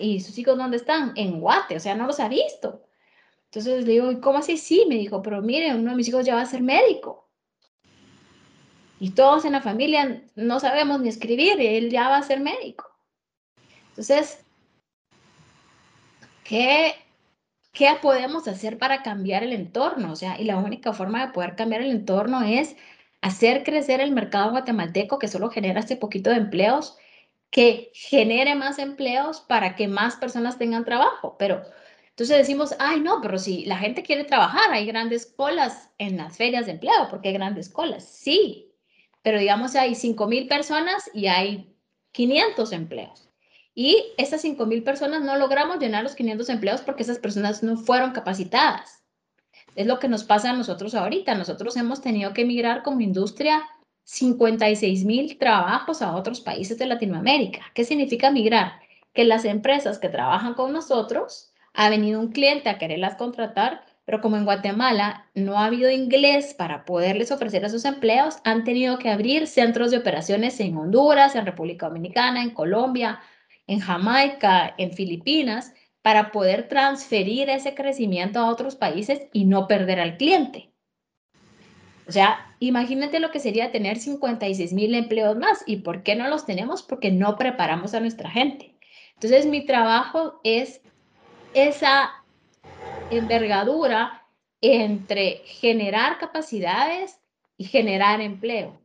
¿Y 0.00 0.20
sus 0.20 0.36
hijos 0.38 0.58
dónde 0.58 0.76
están? 0.76 1.12
En 1.16 1.40
Guate, 1.40 1.76
o 1.76 1.80
sea, 1.80 1.94
no 1.94 2.06
los 2.06 2.20
ha 2.20 2.28
visto. 2.28 2.82
Entonces 3.46 3.84
le 3.84 3.92
digo, 3.92 4.20
¿cómo 4.20 4.38
así? 4.38 4.56
Sí, 4.56 4.86
me 4.88 4.96
dijo, 4.96 5.22
pero 5.22 5.42
mire, 5.42 5.74
uno 5.74 5.90
de 5.90 5.96
mis 5.96 6.08
hijos 6.08 6.24
ya 6.24 6.34
va 6.34 6.42
a 6.42 6.46
ser 6.46 6.62
médico. 6.62 7.28
Y 8.98 9.10
todos 9.10 9.44
en 9.44 9.52
la 9.52 9.60
familia 9.60 10.24
no 10.36 10.60
sabemos 10.60 11.00
ni 11.00 11.08
escribir, 11.08 11.60
y 11.60 11.66
él 11.66 11.90
ya 11.90 12.08
va 12.08 12.18
a 12.18 12.22
ser 12.22 12.40
médico. 12.40 12.88
Entonces, 13.90 14.44
¿qué, 16.44 16.94
¿qué 17.72 17.90
podemos 18.00 18.48
hacer 18.48 18.78
para 18.78 19.02
cambiar 19.02 19.42
el 19.42 19.52
entorno? 19.52 20.12
O 20.12 20.16
sea, 20.16 20.40
y 20.40 20.44
la 20.44 20.56
única 20.56 20.92
forma 20.92 21.26
de 21.26 21.32
poder 21.32 21.56
cambiar 21.56 21.82
el 21.82 21.90
entorno 21.90 22.42
es 22.42 22.76
hacer 23.20 23.64
crecer 23.64 24.00
el 24.00 24.12
mercado 24.12 24.50
guatemalteco 24.50 25.18
que 25.18 25.28
solo 25.28 25.50
genera 25.50 25.80
este 25.80 25.96
poquito 25.96 26.30
de 26.30 26.36
empleos, 26.36 26.96
que 27.52 27.92
genere 27.94 28.54
más 28.54 28.78
empleos 28.78 29.42
para 29.42 29.76
que 29.76 29.86
más 29.86 30.16
personas 30.16 30.58
tengan 30.58 30.86
trabajo. 30.86 31.36
Pero 31.38 31.62
entonces 32.08 32.38
decimos, 32.38 32.74
ay, 32.78 33.00
no, 33.00 33.20
pero 33.20 33.38
si 33.38 33.66
la 33.66 33.76
gente 33.76 34.02
quiere 34.02 34.24
trabajar, 34.24 34.72
hay 34.72 34.86
grandes 34.86 35.26
colas 35.26 35.90
en 35.98 36.16
las 36.16 36.36
ferias 36.36 36.64
de 36.64 36.72
empleo, 36.72 37.08
porque 37.10 37.28
hay 37.28 37.34
grandes 37.34 37.68
colas. 37.68 38.04
Sí, 38.04 38.72
pero 39.20 39.38
digamos, 39.38 39.76
hay 39.76 39.94
5 39.94 40.26
mil 40.26 40.48
personas 40.48 41.10
y 41.12 41.26
hay 41.26 41.76
500 42.12 42.72
empleos. 42.72 43.28
Y 43.74 44.12
esas 44.16 44.40
5 44.40 44.64
mil 44.64 44.82
personas 44.82 45.22
no 45.22 45.36
logramos 45.36 45.78
llenar 45.78 46.02
los 46.04 46.14
500 46.14 46.48
empleos 46.48 46.80
porque 46.80 47.02
esas 47.02 47.18
personas 47.18 47.62
no 47.62 47.76
fueron 47.76 48.12
capacitadas. 48.12 49.04
Es 49.76 49.86
lo 49.86 49.98
que 49.98 50.08
nos 50.08 50.24
pasa 50.24 50.50
a 50.50 50.56
nosotros 50.56 50.94
ahorita. 50.94 51.34
Nosotros 51.34 51.76
hemos 51.76 52.00
tenido 52.00 52.32
que 52.32 52.42
emigrar 52.42 52.82
como 52.82 53.00
industria 53.00 53.62
56 54.04 55.04
mil 55.04 55.38
trabajos 55.38 56.02
a 56.02 56.14
otros 56.14 56.40
países 56.40 56.78
de 56.78 56.86
Latinoamérica. 56.86 57.62
¿Qué 57.74 57.84
significa 57.84 58.30
migrar? 58.30 58.80
Que 59.12 59.24
las 59.24 59.44
empresas 59.44 59.98
que 59.98 60.08
trabajan 60.08 60.54
con 60.54 60.72
nosotros, 60.72 61.52
ha 61.74 61.88
venido 61.88 62.20
un 62.20 62.32
cliente 62.32 62.68
a 62.68 62.78
quererlas 62.78 63.16
contratar, 63.16 63.84
pero 64.04 64.20
como 64.20 64.36
en 64.36 64.44
Guatemala 64.44 65.26
no 65.34 65.58
ha 65.58 65.66
habido 65.66 65.90
inglés 65.90 66.54
para 66.54 66.84
poderles 66.84 67.30
ofrecer 67.30 67.64
esos 67.64 67.84
empleos, 67.84 68.38
han 68.44 68.64
tenido 68.64 68.98
que 68.98 69.10
abrir 69.10 69.46
centros 69.46 69.90
de 69.90 69.98
operaciones 69.98 70.58
en 70.60 70.76
Honduras, 70.76 71.34
en 71.34 71.46
República 71.46 71.88
Dominicana, 71.88 72.42
en 72.42 72.50
Colombia, 72.50 73.20
en 73.66 73.80
Jamaica, 73.80 74.74
en 74.76 74.92
Filipinas, 74.92 75.72
para 76.02 76.32
poder 76.32 76.68
transferir 76.68 77.48
ese 77.48 77.74
crecimiento 77.74 78.40
a 78.40 78.50
otros 78.50 78.74
países 78.74 79.22
y 79.32 79.44
no 79.44 79.68
perder 79.68 80.00
al 80.00 80.16
cliente. 80.16 80.71
O 82.08 82.12
sea, 82.12 82.54
imagínate 82.58 83.20
lo 83.20 83.30
que 83.30 83.40
sería 83.40 83.72
tener 83.72 83.98
56 83.98 84.72
mil 84.72 84.94
empleos 84.94 85.36
más. 85.36 85.62
¿Y 85.66 85.76
por 85.76 86.02
qué 86.02 86.16
no 86.16 86.28
los 86.28 86.46
tenemos? 86.46 86.82
Porque 86.82 87.10
no 87.10 87.36
preparamos 87.36 87.94
a 87.94 88.00
nuestra 88.00 88.30
gente. 88.30 88.74
Entonces, 89.14 89.46
mi 89.46 89.64
trabajo 89.64 90.40
es 90.42 90.80
esa 91.54 92.10
envergadura 93.10 94.26
entre 94.60 95.42
generar 95.44 96.18
capacidades 96.18 97.18
y 97.56 97.64
generar 97.64 98.20
empleo 98.20 98.82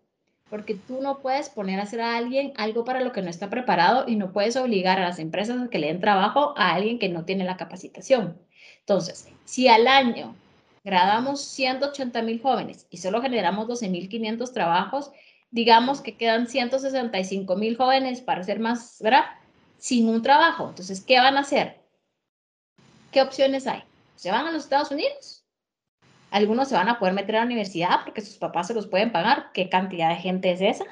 porque 0.49 0.75
tú 0.75 1.01
no 1.01 1.19
puedes 1.19 1.49
poner 1.49 1.79
a 1.79 1.83
hacer 1.83 2.01
a 2.01 2.17
alguien 2.17 2.53
algo 2.55 2.85
para 2.85 3.01
lo 3.01 3.11
que 3.11 3.21
no 3.21 3.29
está 3.29 3.49
preparado 3.49 4.05
y 4.07 4.15
no 4.15 4.31
puedes 4.31 4.55
obligar 4.55 4.99
a 4.99 5.07
las 5.07 5.19
empresas 5.19 5.61
a 5.61 5.69
que 5.69 5.79
le 5.79 5.87
den 5.87 5.99
trabajo 5.99 6.53
a 6.57 6.73
alguien 6.73 6.99
que 6.99 7.09
no 7.09 7.25
tiene 7.25 7.43
la 7.43 7.57
capacitación. 7.57 8.37
Entonces, 8.79 9.27
si 9.45 9.67
al 9.67 9.87
año 9.87 10.35
graduamos 10.87 11.41
180 11.41 12.21
mil 12.21 12.41
jóvenes 12.41 12.87
y 12.89 12.97
solo 12.97 13.21
generamos 13.21 13.67
12.500 13.67 14.53
trabajos, 14.53 15.11
digamos 15.51 15.99
que 15.99 16.15
quedan 16.15 16.47
165 16.47 17.57
mil 17.57 17.75
jóvenes 17.75 18.21
para 18.21 18.41
ser 18.41 18.61
más, 18.61 18.97
¿verdad? 19.01 19.25
Sin 19.77 20.07
un 20.07 20.21
trabajo. 20.21 20.69
Entonces, 20.69 21.01
¿qué 21.01 21.19
van 21.19 21.35
a 21.35 21.41
hacer? 21.41 21.81
¿Qué 23.11 23.21
opciones 23.21 23.67
hay? 23.67 23.83
¿Se 24.15 24.31
van 24.31 24.47
a 24.47 24.51
los 24.53 24.63
Estados 24.63 24.89
Unidos? 24.89 25.43
Algunos 26.31 26.69
se 26.69 26.75
van 26.75 26.87
a 26.87 26.99
poder 26.99 27.13
meter 27.13 27.35
a 27.35 27.39
la 27.39 27.45
universidad 27.47 28.05
porque 28.05 28.21
sus 28.21 28.37
papás 28.37 28.67
se 28.67 28.73
los 28.73 28.87
pueden 28.87 29.11
pagar. 29.11 29.51
¿Qué 29.53 29.67
cantidad 29.67 30.07
de 30.09 30.21
gente 30.21 30.51
es 30.51 30.61
esa? 30.61 30.85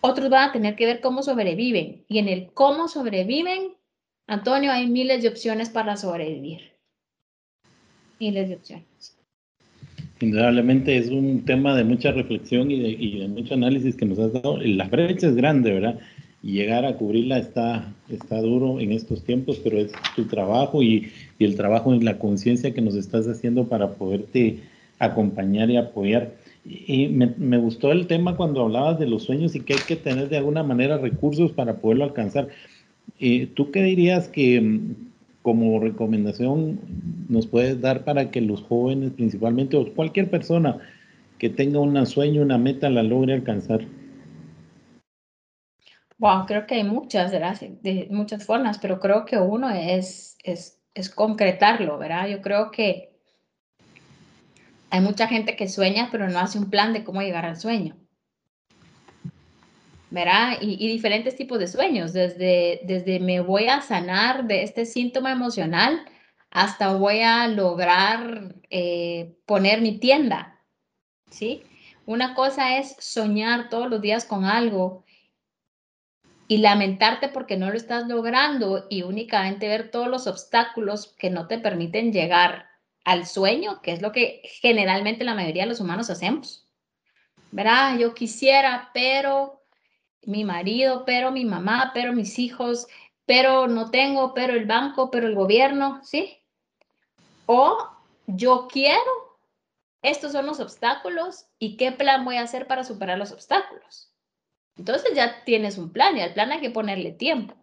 Otros 0.00 0.30
van 0.30 0.48
a 0.48 0.52
tener 0.52 0.74
que 0.74 0.86
ver 0.86 1.02
cómo 1.02 1.22
sobreviven. 1.22 2.06
Y 2.08 2.18
en 2.18 2.28
el 2.28 2.50
cómo 2.54 2.88
sobreviven, 2.88 3.76
Antonio, 4.26 4.72
hay 4.72 4.86
miles 4.86 5.22
de 5.22 5.28
opciones 5.28 5.68
para 5.68 5.98
sobrevivir. 5.98 6.75
Miles 8.18 8.48
de 8.48 8.54
opciones. 8.56 9.16
Indudablemente 10.20 10.96
es 10.96 11.08
un 11.08 11.44
tema 11.44 11.76
de 11.76 11.84
mucha 11.84 12.10
reflexión 12.10 12.70
y 12.70 13.18
de, 13.18 13.28
mucho 13.28 13.54
análisis 13.54 13.96
que 13.96 14.06
nos 14.06 14.18
has 14.18 14.32
dado. 14.32 14.56
La 14.58 14.88
brecha 14.88 15.28
es 15.28 15.34
grande, 15.34 15.72
¿verdad? 15.72 16.00
y 16.46 16.52
llegar 16.52 16.84
a 16.84 16.96
cubrirla 16.96 17.38
está, 17.38 17.92
duro 18.40 18.78
en 18.78 18.92
estos 18.92 19.24
tiempos, 19.24 19.60
pero 19.64 19.78
es 19.78 19.90
tu 20.14 20.26
trabajo 20.26 20.80
y, 20.80 21.10
el 21.40 21.56
trabajo 21.56 21.92
en 21.92 22.04
la 22.04 22.18
conciencia 22.18 22.72
que 22.72 22.80
nos 22.80 22.94
estás 22.94 23.26
haciendo 23.26 23.66
para 23.66 23.94
poderte 23.94 24.60
acompañar 25.00 25.70
y 25.70 25.76
apoyar. 25.76 26.34
Y 26.64 27.08
me, 27.08 27.58
gustó 27.58 27.90
el 27.90 28.06
tema 28.06 28.36
cuando 28.36 28.62
hablabas 28.62 28.98
de 29.00 29.08
los 29.08 29.24
sueños 29.24 29.56
y 29.56 29.60
que 29.60 29.74
hay 29.74 29.80
que 29.88 29.96
tener 29.96 30.28
de 30.28 30.36
alguna 30.36 30.62
manera 30.62 30.98
recursos 30.98 31.50
para 31.50 31.78
poderlo 31.78 32.04
alcanzar. 32.04 32.48
Eh, 33.18 33.48
¿Tú 33.52 33.72
qué 33.72 33.82
dirías 33.82 34.28
que 34.28 34.80
como 35.46 35.78
recomendación 35.78 36.80
nos 37.28 37.46
puedes 37.46 37.80
dar 37.80 38.02
para 38.02 38.32
que 38.32 38.40
los 38.40 38.62
jóvenes 38.62 39.12
principalmente 39.12 39.76
o 39.76 39.94
cualquier 39.94 40.28
persona 40.28 40.80
que 41.38 41.48
tenga 41.48 41.78
un 41.78 42.04
sueño, 42.04 42.42
una 42.42 42.58
meta, 42.58 42.90
la 42.90 43.04
logre 43.04 43.32
alcanzar? 43.32 43.82
Wow, 46.18 46.46
creo 46.46 46.66
que 46.66 46.74
hay 46.74 46.82
muchas. 46.82 47.30
De 47.30 48.08
muchas 48.10 48.44
formas, 48.44 48.78
pero 48.78 48.98
creo 48.98 49.24
que 49.24 49.38
uno 49.38 49.70
es, 49.70 50.36
es 50.42 51.10
concretarlo, 51.14 51.96
¿verdad? 51.96 52.26
Yo 52.26 52.42
creo 52.42 52.72
que 52.72 53.16
hay 54.90 55.00
mucha 55.00 55.28
gente 55.28 55.54
que 55.54 55.68
sueña, 55.68 56.08
pero 56.10 56.28
no 56.28 56.40
hace 56.40 56.58
un 56.58 56.70
plan 56.70 56.92
de 56.92 57.04
cómo 57.04 57.22
llegar 57.22 57.44
al 57.44 57.56
sueño. 57.56 57.94
¿Verdad? 60.10 60.58
Y, 60.60 60.86
diferentes 60.88 61.34
tipos 61.36 61.58
de 61.58 61.66
sueños, 61.66 62.12
desde, 62.12 62.80
desde 62.84 63.18
me 63.18 63.40
voy 63.40 63.66
a 63.66 63.80
sanar 63.80 64.46
de 64.46 64.62
este 64.62 64.86
síntoma 64.86 65.32
emocional 65.32 66.04
hasta 66.50 66.94
voy 66.94 67.20
a 67.20 67.48
lograr 67.48 68.54
eh, 68.70 69.36
poner 69.46 69.80
mi 69.80 69.98
tienda, 69.98 70.60
¿sí? 71.28 71.64
Una 72.06 72.34
cosa 72.34 72.78
es 72.78 72.96
soñar 73.00 73.68
todos 73.68 73.90
los 73.90 74.00
días 74.00 74.24
con 74.24 74.44
algo 74.44 75.04
y 76.48 76.58
lamentarte 76.58 77.28
porque 77.28 77.56
no 77.56 77.68
lo 77.70 77.76
estás 77.76 78.06
logrando 78.06 78.86
y 78.88 79.02
únicamente 79.02 79.68
ver 79.68 79.90
todos 79.90 80.08
los 80.08 80.26
obstáculos 80.26 81.14
que 81.18 81.30
no 81.30 81.48
te 81.48 81.58
permiten 81.58 82.12
llegar 82.12 82.66
al 83.04 83.26
sueño, 83.26 83.82
que 83.82 83.92
es 83.92 84.02
lo 84.02 84.12
que 84.12 84.42
generalmente 84.44 85.24
la 85.24 85.34
mayoría 85.34 85.64
de 85.64 85.68
los 85.70 85.80
humanos 85.80 86.10
hacemos. 86.10 86.68
¿Verdad? 87.50 87.98
Yo 87.98 88.14
quisiera, 88.14 88.90
pero 88.92 89.55
mi 90.24 90.44
marido, 90.44 91.04
pero 91.04 91.30
mi 91.30 91.44
mamá, 91.44 91.92
pero 91.94 92.12
mis 92.12 92.38
hijos, 92.38 92.86
pero 93.26 93.66
no 93.68 93.90
tengo, 93.90 94.34
pero 94.34 94.54
el 94.54 94.66
banco, 94.66 95.10
pero 95.10 95.26
el 95.26 95.34
gobierno, 95.34 96.00
¿sí? 96.02 96.38
O 97.46 97.76
yo 98.26 98.68
quiero, 98.70 99.38
estos 100.02 100.32
son 100.32 100.46
los 100.46 100.60
obstáculos 100.60 101.46
y 101.58 101.76
qué 101.76 101.92
plan 101.92 102.24
voy 102.24 102.36
a 102.36 102.42
hacer 102.42 102.66
para 102.66 102.84
superar 102.84 103.18
los 103.18 103.32
obstáculos. 103.32 104.12
Entonces 104.76 105.14
ya 105.14 105.44
tienes 105.44 105.78
un 105.78 105.92
plan 105.92 106.16
y 106.16 106.20
al 106.20 106.34
plan 106.34 106.52
hay 106.52 106.60
que 106.60 106.70
ponerle 106.70 107.12
tiempo. 107.12 107.54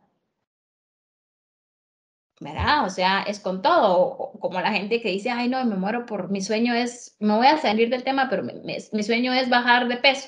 ¿Verdad? 2.39 2.85
O 2.85 2.89
sea, 2.89 3.23
es 3.23 3.39
con 3.39 3.61
todo, 3.61 4.31
como 4.39 4.59
la 4.59 4.71
gente 4.73 5.01
que 5.01 5.09
dice, 5.09 5.29
ay, 5.29 5.47
no, 5.47 5.63
me 5.63 5.75
muero 5.75 6.05
por, 6.05 6.29
mi 6.29 6.41
sueño 6.41 6.73
es, 6.73 7.15
me 7.19 7.35
voy 7.37 7.47
a 7.47 7.57
salir 7.57 7.89
del 7.89 8.03
tema, 8.03 8.27
pero 8.29 8.43
mi, 8.43 9.03
sueño 9.03 9.33
es 9.33 9.49
bajar 9.49 9.87
de 9.87 9.97
peso. 9.97 10.27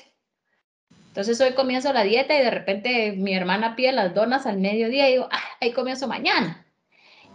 Entonces 1.16 1.40
hoy 1.40 1.54
comienzo 1.54 1.94
la 1.94 2.02
dieta 2.02 2.38
y 2.38 2.42
de 2.42 2.50
repente 2.50 3.12
mi 3.12 3.34
hermana 3.34 3.74
pide 3.74 3.90
las 3.90 4.12
donas 4.14 4.44
al 4.44 4.58
mediodía 4.58 5.08
y 5.08 5.12
digo, 5.12 5.28
ah, 5.32 5.40
ahí 5.62 5.72
comienzo 5.72 6.06
mañana. 6.06 6.66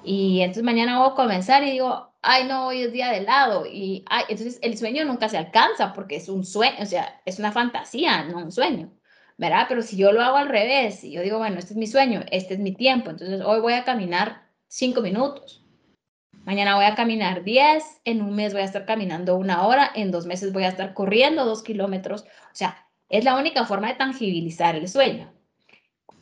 Y 0.03 0.41
entonces 0.41 0.61
mañana 0.61 0.99
voy 0.99 1.09
a 1.09 1.15
comenzar 1.15 1.63
y 1.63 1.71
digo, 1.71 2.13
ay, 2.21 2.43
no, 2.43 2.67
hoy 2.67 2.83
es 2.83 2.93
día 2.93 3.09
de 3.09 3.17
helado. 3.17 3.65
Y 3.65 4.05
ay, 4.07 4.25
entonces 4.29 4.59
el 4.61 4.77
sueño 4.77 5.03
nunca 5.03 5.29
se 5.29 5.39
alcanza 5.39 5.93
porque 5.93 6.17
es 6.17 6.29
un 6.29 6.45
sueño, 6.45 6.75
o 6.79 6.85
sea, 6.85 7.19
es 7.25 7.39
una 7.39 7.51
fantasía, 7.51 8.23
no 8.25 8.37
un 8.37 8.51
sueño. 8.51 8.91
¿verdad? 9.39 9.65
Pero 9.67 9.81
si 9.81 9.97
yo 9.97 10.11
lo 10.11 10.21
hago 10.21 10.37
al 10.37 10.49
revés, 10.49 11.03
y 11.03 11.13
yo 11.13 11.23
digo, 11.23 11.39
bueno, 11.39 11.57
este 11.57 11.73
es 11.73 11.77
mi 11.77 11.87
sueño, 11.87 12.21
este 12.29 12.53
es 12.53 12.59
mi 12.59 12.75
tiempo, 12.75 13.09
entonces 13.09 13.41
hoy 13.43 13.61
voy 13.61 13.73
a 13.73 13.83
caminar 13.83 14.43
cinco 14.67 15.01
minutos, 15.01 15.65
mañana 16.45 16.75
voy 16.75 16.85
a 16.85 16.93
caminar 16.93 17.43
10, 17.43 18.01
en 18.05 18.21
un 18.21 18.35
mes 18.35 18.53
voy 18.53 18.61
a 18.61 18.65
estar 18.65 18.85
caminando 18.85 19.37
una 19.37 19.65
hora, 19.65 19.89
en 19.95 20.11
dos 20.11 20.27
meses 20.27 20.53
voy 20.53 20.65
a 20.65 20.69
estar 20.69 20.93
corriendo 20.93 21.45
dos 21.45 21.63
kilómetros, 21.63 22.21
o 22.21 22.53
sea, 22.55 22.90
es 23.11 23.25
la 23.25 23.35
única 23.35 23.65
forma 23.65 23.89
de 23.89 23.95
tangibilizar 23.95 24.75
el 24.75 24.87
sueño. 24.87 25.31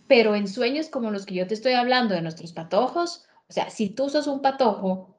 Pero 0.08 0.34
en 0.34 0.48
sueños 0.48 0.90
como 0.90 1.12
los 1.12 1.26
que 1.26 1.36
yo 1.36 1.48
te 1.48 1.54
estoy 1.54 1.74
hablando 1.74 2.16
de 2.16 2.22
nuestros 2.22 2.52
patojos, 2.52 3.26
o 3.48 3.54
sea, 3.54 3.70
si 3.70 3.90
tú 3.90 4.10
sos 4.10 4.26
un 4.26 4.42
patojo 4.42 5.16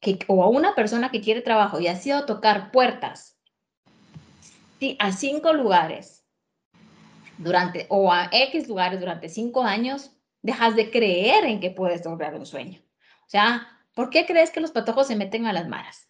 que, 0.00 0.18
o 0.26 0.48
una 0.48 0.74
persona 0.74 1.10
que 1.10 1.20
quiere 1.20 1.42
trabajo 1.42 1.78
y 1.78 1.86
ha 1.86 1.96
sido 1.96 2.24
tocar 2.24 2.72
puertas 2.72 3.38
a 4.98 5.12
cinco 5.12 5.52
lugares 5.52 6.24
durante 7.36 7.86
o 7.88 8.10
a 8.10 8.28
X 8.32 8.66
lugares 8.66 8.98
durante 8.98 9.28
cinco 9.28 9.62
años, 9.62 10.12
dejas 10.40 10.74
de 10.74 10.90
creer 10.90 11.44
en 11.44 11.60
que 11.60 11.70
puedes 11.70 12.04
lograr 12.04 12.34
un 12.34 12.46
sueño. 12.46 12.80
O 13.26 13.28
sea, 13.28 13.68
¿por 13.94 14.08
qué 14.08 14.24
crees 14.24 14.50
que 14.50 14.60
los 14.60 14.72
patojos 14.72 15.06
se 15.06 15.16
meten 15.16 15.46
a 15.46 15.52
las 15.52 15.68
maras? 15.68 16.08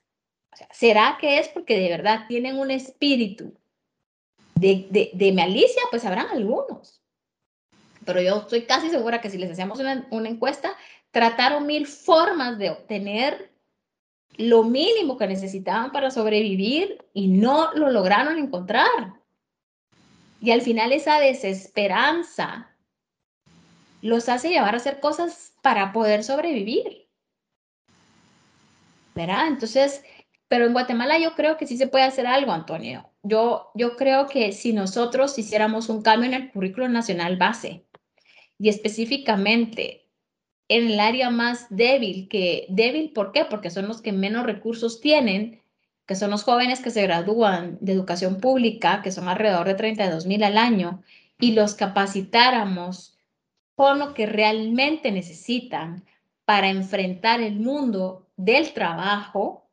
O 0.53 0.57
sea, 0.57 0.69
¿será 0.71 1.19
que 1.21 1.39
es 1.39 1.49
porque 1.49 1.77
de 1.77 1.89
verdad 1.89 2.27
tienen 2.29 2.59
un 2.59 2.71
espíritu 2.71 3.59
de, 4.63 4.87
de, 4.91 5.11
de 5.13 5.33
malicia? 5.33 5.83
Pues 5.91 6.05
habrán 6.05 6.29
algunos. 6.29 7.03
Pero 8.05 8.21
yo 8.21 8.39
estoy 8.39 8.63
casi 8.63 8.89
segura 8.91 9.21
que 9.21 9.31
si 9.31 9.39
les 9.39 9.51
hacemos 9.51 9.79
una, 9.81 10.07
una 10.11 10.29
encuesta, 10.29 10.75
trataron 11.11 11.67
mil 11.67 11.87
formas 11.87 12.59
de 12.59 12.71
obtener 12.71 13.53
lo 14.37 14.65
mínimo 14.65 15.19
que 15.19 15.27
necesitaban 15.27 15.93
para 15.93 16.11
sobrevivir 16.11 17.05
y 17.13 17.29
no 17.29 17.73
lo 17.75 17.91
lograron 17.91 18.39
encontrar. 18.39 19.21
Y 20.41 20.51
al 20.51 20.63
final 20.63 20.93
esa 20.93 21.21
desesperanza 21.21 22.71
los 24.01 24.29
hace 24.29 24.49
llevar 24.49 24.75
a 24.75 24.79
hacer 24.79 25.01
cosas 25.01 25.55
para 25.63 25.93
poder 25.93 26.25
sobrevivir. 26.25 27.09
¿Verdad? 29.15 29.49
Entonces, 29.49 30.03
pero 30.49 30.67
en 30.67 30.73
Guatemala 30.73 31.19
yo 31.19 31.35
creo 31.35 31.57
que 31.57 31.67
sí 31.67 31.77
se 31.77 31.87
puede 31.87 32.05
hacer 32.05 32.27
algo, 32.27 32.51
Antonio. 32.51 33.12
Yo, 33.23 33.71
yo 33.75 33.97
creo 33.97 34.27
que 34.27 34.53
si 34.53 34.73
nosotros 34.73 35.39
hiciéramos 35.39 35.89
un 35.89 36.03
cambio 36.03 36.29
en 36.29 36.35
el 36.35 36.51
currículo 36.51 36.89
nacional 36.89 37.37
base 37.37 37.87
y 38.59 38.69
específicamente 38.69 40.03
en 40.69 40.91
el 40.91 41.01
área 41.01 41.31
más 41.31 41.67
débil, 41.71 42.29
que 42.29 42.67
débil, 42.69 43.13
¿por 43.13 43.33
qué? 43.33 43.45
Porque 43.45 43.71
son 43.71 43.89
los 43.89 44.01
que 44.01 44.13
menos 44.13 44.47
recursos 44.47 45.01
tienen, 45.01 45.63
que 46.07 46.15
son 46.15 46.31
los 46.31 46.45
jóvenes 46.45 46.81
que 46.81 46.91
se 46.91 47.03
gradúan 47.03 47.79
de 47.81 47.93
educación 47.93 48.41
pública, 48.41 49.03
que 49.03 49.13
son 49.13 49.29
alrededor 49.29 49.67
de 49.67 49.75
32 49.75 50.27
mil 50.27 50.43
al 50.43 50.59
año, 50.59 51.03
y 51.39 51.53
los 51.53 51.75
capacitáramos 51.75 53.19
con 53.75 53.99
lo 53.99 54.15
que 54.15 54.27
realmente 54.27 55.11
necesitan 55.13 56.05
para 56.45 56.69
enfrentar 56.69 57.41
el 57.41 57.61
mundo 57.61 58.29
del 58.37 58.73
trabajo, 58.73 59.69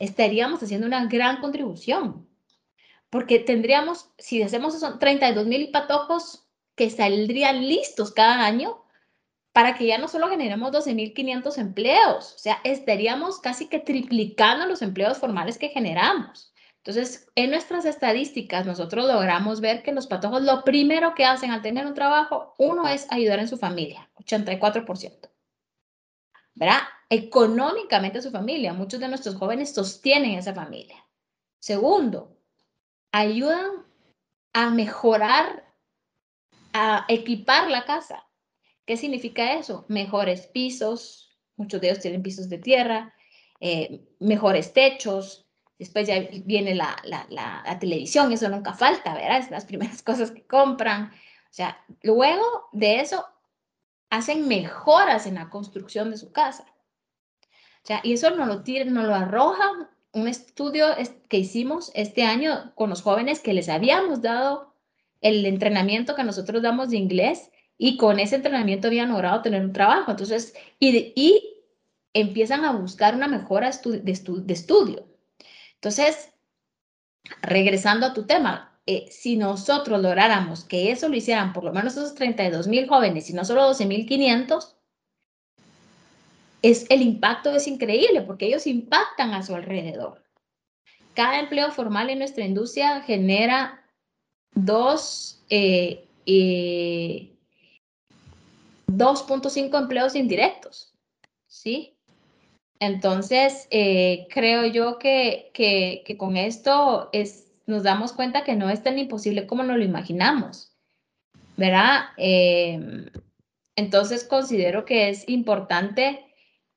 estaríamos 0.00 0.60
haciendo 0.62 0.88
una 0.88 1.06
gran 1.06 1.40
contribución. 1.40 2.26
Porque 3.10 3.38
tendríamos, 3.38 4.10
si 4.18 4.42
hacemos 4.42 4.74
eso, 4.74 4.98
32 4.98 5.46
mil 5.46 5.70
patojos 5.70 6.46
que 6.74 6.90
saldrían 6.90 7.68
listos 7.68 8.10
cada 8.10 8.44
año 8.44 8.84
para 9.52 9.74
que 9.76 9.86
ya 9.86 9.98
no 9.98 10.08
solo 10.08 10.28
generemos 10.28 10.70
12.500 10.72 11.58
empleos, 11.58 12.34
o 12.34 12.38
sea, 12.38 12.60
estaríamos 12.62 13.40
casi 13.40 13.66
que 13.68 13.80
triplicando 13.80 14.66
los 14.66 14.80
empleos 14.80 15.18
formales 15.18 15.58
que 15.58 15.70
generamos. 15.70 16.54
Entonces, 16.76 17.28
en 17.34 17.50
nuestras 17.50 17.84
estadísticas, 17.84 18.64
nosotros 18.64 19.06
logramos 19.06 19.60
ver 19.60 19.82
que 19.82 19.92
los 19.92 20.06
patojos 20.06 20.42
lo 20.42 20.64
primero 20.64 21.14
que 21.14 21.26
hacen 21.26 21.50
al 21.50 21.62
tener 21.62 21.84
un 21.84 21.94
trabajo, 21.94 22.54
uno 22.58 22.88
es 22.88 23.06
ayudar 23.10 23.40
en 23.40 23.48
su 23.48 23.58
familia, 23.58 24.08
84%. 24.14 25.28
¿Verdad? 26.54 26.80
Económicamente 27.10 28.22
su 28.22 28.30
familia. 28.30 28.72
Muchos 28.72 29.00
de 29.00 29.08
nuestros 29.08 29.34
jóvenes 29.34 29.74
sostienen 29.74 30.38
esa 30.38 30.54
familia. 30.54 31.04
Segundo, 31.58 32.38
ayudan 33.12 33.84
a 34.52 34.70
mejorar, 34.70 35.64
a 36.72 37.04
equipar 37.08 37.70
la 37.70 37.84
casa. 37.84 38.24
¿Qué 38.86 38.96
significa 38.96 39.54
eso? 39.54 39.84
Mejores 39.88 40.46
pisos, 40.46 41.36
muchos 41.56 41.80
de 41.80 41.88
ellos 41.88 42.00
tienen 42.00 42.22
pisos 42.22 42.48
de 42.48 42.58
tierra, 42.58 43.14
eh, 43.60 44.00
mejores 44.18 44.72
techos, 44.72 45.46
después 45.78 46.06
ya 46.08 46.20
viene 46.44 46.74
la, 46.74 46.96
la, 47.04 47.78
televisión, 47.78 48.32
eso 48.32 48.48
nunca 48.48 48.74
falta, 48.74 49.14
¿verdad? 49.14 49.38
Es 49.38 49.50
las 49.50 49.64
primeras 49.64 50.02
cosas 50.04 50.30
que 50.30 50.46
compran. 50.46 51.12
O 51.12 51.52
sea, 51.52 51.84
luego 52.02 52.68
de 52.72 53.00
eso 53.00 53.26
hacen 54.10 54.48
mejoras 54.48 55.26
en 55.26 55.36
la 55.36 55.50
construcción 55.50 56.10
de 56.10 56.16
su 56.16 56.32
casa. 56.32 56.64
Y 58.02 58.12
eso 58.12 58.30
nos 58.30 58.46
lo, 58.46 58.62
tira, 58.62 58.84
nos 58.84 59.06
lo 59.06 59.14
arroja 59.14 59.90
un 60.12 60.28
estudio 60.28 60.86
que 61.28 61.38
hicimos 61.38 61.90
este 61.94 62.22
año 62.22 62.72
con 62.74 62.90
los 62.90 63.02
jóvenes 63.02 63.40
que 63.40 63.54
les 63.54 63.68
habíamos 63.68 64.22
dado 64.22 64.74
el 65.20 65.44
entrenamiento 65.46 66.14
que 66.14 66.24
nosotros 66.24 66.62
damos 66.62 66.90
de 66.90 66.96
inglés 66.96 67.50
y 67.78 67.96
con 67.96 68.18
ese 68.18 68.36
entrenamiento 68.36 68.88
habían 68.88 69.10
logrado 69.10 69.42
tener 69.42 69.64
un 69.64 69.72
trabajo. 69.72 70.10
Entonces, 70.10 70.54
y, 70.78 71.12
y 71.14 71.50
empiezan 72.12 72.64
a 72.64 72.72
buscar 72.72 73.14
una 73.14 73.28
mejora 73.28 73.70
de, 73.70 74.12
estudio. 74.52 75.06
Entonces, 75.74 76.30
regresando 77.42 78.06
a 78.06 78.12
tu 78.14 78.26
tema, 78.26 78.78
eh, 78.86 79.06
si 79.10 79.36
nosotros 79.36 80.00
lográramos 80.00 80.64
que 80.64 80.90
eso 80.90 81.08
lo 81.08 81.16
hicieran 81.16 81.52
por 81.52 81.64
lo 81.64 81.72
menos 81.72 81.94
esos 81.94 82.14
32 82.14 82.66
mil 82.66 82.88
jóvenes 82.88 83.30
y 83.30 83.32
no 83.32 83.44
solo 83.44 83.64
12 83.64 83.86
mil 83.86 84.06
500, 84.06 84.76
es, 86.62 86.86
el 86.90 87.02
impacto 87.02 87.54
es 87.54 87.66
increíble 87.66 88.22
porque 88.22 88.46
ellos 88.46 88.66
impactan 88.66 89.34
a 89.34 89.42
su 89.42 89.54
alrededor. 89.54 90.22
Cada 91.14 91.40
empleo 91.40 91.70
formal 91.72 92.10
en 92.10 92.18
nuestra 92.18 92.44
industria 92.44 93.00
genera 93.02 93.84
dos 94.54 95.42
eh, 95.50 96.06
eh, 96.26 97.30
2.5 98.86 99.78
empleos 99.78 100.14
indirectos, 100.14 100.92
¿sí? 101.46 101.96
Entonces, 102.80 103.68
eh, 103.70 104.26
creo 104.30 104.66
yo 104.66 104.98
que, 104.98 105.50
que, 105.52 106.16
con 106.16 106.36
esto 106.36 107.10
es, 107.12 107.52
nos 107.66 107.82
damos 107.82 108.12
cuenta 108.12 108.42
que 108.42 108.56
no 108.56 108.70
es 108.70 108.82
tan 108.82 108.98
imposible 108.98 109.46
como 109.46 109.62
nos 109.62 109.76
lo 109.76 109.84
imaginamos, 109.84 110.72
¿verdad? 111.56 112.06
Em, 112.16 113.10
entonces, 113.76 114.24
considero 114.24 114.84
que 114.84 115.10
es 115.10 115.28
importante 115.28 116.29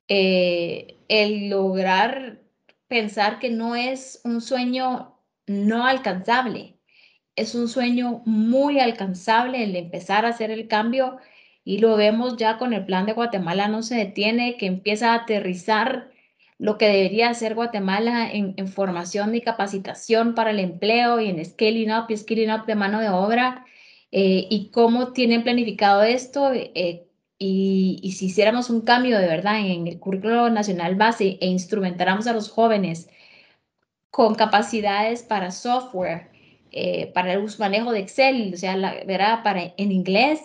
eh, 0.08 0.98
el 1.08 1.50
lograr 1.50 2.39
pensar 2.88 3.39
que 3.39 3.50
no 3.50 3.76
es 3.76 4.22
un 4.24 4.42
sueño 4.42 5.20
no 5.48 5.86
alcanzable, 5.86 6.78
es 7.36 7.56
un 7.56 7.68
sueño 7.68 8.22
muy 8.26 8.80
alcanzable 8.80 9.63
el 9.63 9.76
empezar 9.76 10.26
a 10.26 10.30
hacer 10.30 10.52
el 10.52 10.68
cambio 10.68 11.18
y 11.66 11.80
lo 11.80 11.96
vemos 11.96 12.38
ya 12.38 12.58
con 12.58 12.74
el 12.74 12.86
plan 12.86 13.06
de 13.06 13.13
Guatemala 13.13 13.68
no 13.68 13.84
se 13.84 13.96
detiene, 13.96 14.58
que 14.58 14.66
empieza 14.66 15.13
a 15.13 15.24
aterrizar 15.24 16.12
lo 16.60 16.78
que 16.78 16.88
debería 16.88 17.30
hacer 17.30 17.56
Guatemala 17.56 18.30
en, 18.32 18.68
formación 18.68 19.36
y 19.36 19.42
capacitación 19.42 20.36
para 20.36 20.52
el 20.52 20.60
empleo 20.60 21.20
y 21.20 21.30
en 21.30 21.44
scaling 21.44 21.92
up 21.92 22.06
y 22.10 22.18
skilling 22.18 22.52
up 22.52 22.66
de 22.66 22.76
mano 22.76 23.00
de 23.00 23.10
obra. 23.10 23.66
eh, 24.12 24.48
y 24.50 24.70
cómo 24.72 25.12
tienen 25.13 25.44
planificado 25.44 26.04
esto 26.04 26.52
eh, 26.54 27.08
y, 27.44 28.00
y, 28.02 28.14
si 28.14 28.28
hiciéramos 28.28 28.70
un 28.70 28.82
cambio 28.82 29.20
de 29.20 29.28
verdad 29.28 29.60
en 29.60 29.88
el 29.88 30.00
currículo 30.00 30.50
nacional 30.50 30.96
base 30.96 31.38
e 31.42 31.48
instrumentáramos 31.48 32.28
a 32.28 32.34
los 32.34 32.50
jóvenes 32.50 33.10
con 34.10 34.36
capacidades 34.36 35.24
para 35.24 35.52
software, 35.52 36.30
eh, 36.72 37.12
para 37.14 37.34
el 37.34 37.46
manejo 37.60 37.92
de 37.92 38.00
Excel, 38.00 38.54
o 38.54 38.58
sea, 38.58 38.78
la, 38.78 39.04
¿verdad? 39.06 39.44
Para, 39.44 39.74
en 39.78 39.92
inglés, 39.92 40.40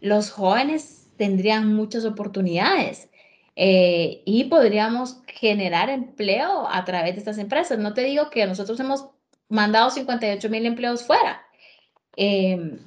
los 0.00 0.30
jóvenes 0.30 1.08
tendrían 1.16 1.74
muchas 1.74 2.04
oportunidades 2.04 3.08
eh, 3.56 4.22
y 4.24 4.44
podríamos 4.44 5.22
generar 5.26 5.90
empleo 5.90 6.66
a 6.68 6.84
través 6.84 7.14
de 7.14 7.18
estas 7.20 7.38
empresas. 7.38 7.78
No 7.78 7.94
te 7.94 8.02
digo 8.04 8.30
que 8.30 8.46
nosotros 8.46 8.80
hemos 8.80 9.08
mandado 9.48 9.90
58 9.90 10.48
mil 10.48 10.66
empleos 10.66 11.04
fuera. 11.04 11.42
Eh, 12.16 12.78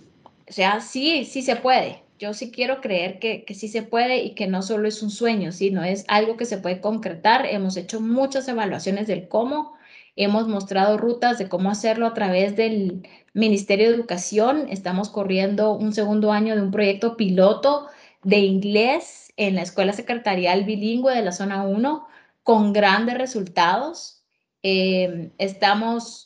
o 0.50 0.52
sea, 0.52 0.82
sí, 0.82 1.26
sí 1.26 1.41
se 1.41 1.56
puede. 1.56 2.05
Yo 2.17 2.34
sí 2.34 2.51
quiero 2.51 2.82
creer 2.82 3.19
que, 3.19 3.43
que 3.43 3.54
sí 3.54 3.67
se 3.67 3.84
puede 3.84 4.23
y 4.23 4.36
que 4.36 4.47
no 4.47 4.62
solo 4.62 4.88
es 4.88 5.04
un 5.04 5.10
sueño, 5.10 5.51
sino 5.51 5.84
es 5.84 6.06
algo 6.08 6.38
que 6.38 6.45
se 6.45 6.58
puede 6.58 6.82
concretar. 6.82 7.45
Hemos 7.45 7.75
hecho 7.78 7.99
muchas 7.99 8.47
evaluaciones 8.47 9.08
del 9.08 9.28
cómo, 9.28 9.73
hemos 10.15 10.47
mostrado 10.47 10.97
rutas 10.97 11.38
de 11.38 11.49
cómo 11.49 11.69
hacerlo 11.69 12.08
a 12.08 12.13
través 12.13 12.56
del 12.56 13.06
Ministerio 13.34 13.89
de 13.89 13.95
Educación. 13.95 14.67
Estamos 14.69 15.10
corriendo 15.10 15.73
un 15.73 15.93
segundo 15.93 16.32
año 16.32 16.56
de 16.56 16.62
un 16.62 16.71
proyecto 16.71 17.17
piloto 17.17 17.88
de 18.23 18.39
inglés 18.39 19.34
en 19.38 19.56
la 19.56 19.62
Escuela 19.62 19.93
Secretarial 19.93 20.63
Bilingüe 20.63 21.13
de 21.13 21.21
la 21.21 21.32
Zona 21.32 21.63
1 21.63 22.08
con 22.43 22.73
grandes 22.73 23.17
resultados. 23.17 24.23
Eh, 24.63 25.32
estamos 25.38 26.24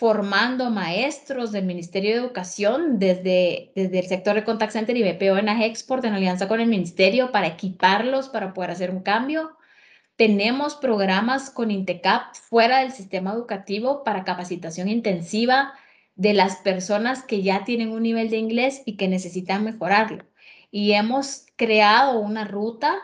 formando 0.00 0.70
maestros 0.70 1.52
del 1.52 1.66
Ministerio 1.66 2.12
de 2.12 2.16
Educación 2.16 2.98
desde, 2.98 3.70
desde 3.74 3.98
el 3.98 4.06
sector 4.06 4.34
de 4.34 4.44
Contact 4.44 4.72
Center 4.72 4.96
y 4.96 5.02
BPO 5.02 5.36
en 5.36 5.50
Export 5.50 6.02
en 6.06 6.14
alianza 6.14 6.48
con 6.48 6.58
el 6.58 6.68
Ministerio 6.68 7.32
para 7.32 7.48
equiparlos 7.48 8.30
para 8.30 8.54
poder 8.54 8.70
hacer 8.70 8.90
un 8.90 9.02
cambio. 9.02 9.58
Tenemos 10.16 10.74
programas 10.74 11.50
con 11.50 11.70
INTECAP 11.70 12.34
fuera 12.34 12.78
del 12.78 12.92
sistema 12.92 13.34
educativo 13.34 14.02
para 14.02 14.24
capacitación 14.24 14.88
intensiva 14.88 15.74
de 16.14 16.32
las 16.32 16.56
personas 16.56 17.22
que 17.22 17.42
ya 17.42 17.64
tienen 17.64 17.92
un 17.92 18.02
nivel 18.02 18.30
de 18.30 18.38
inglés 18.38 18.80
y 18.86 18.96
que 18.96 19.06
necesitan 19.06 19.64
mejorarlo 19.64 20.24
y 20.70 20.92
hemos 20.92 21.44
creado 21.56 22.20
una 22.20 22.46
ruta 22.46 22.96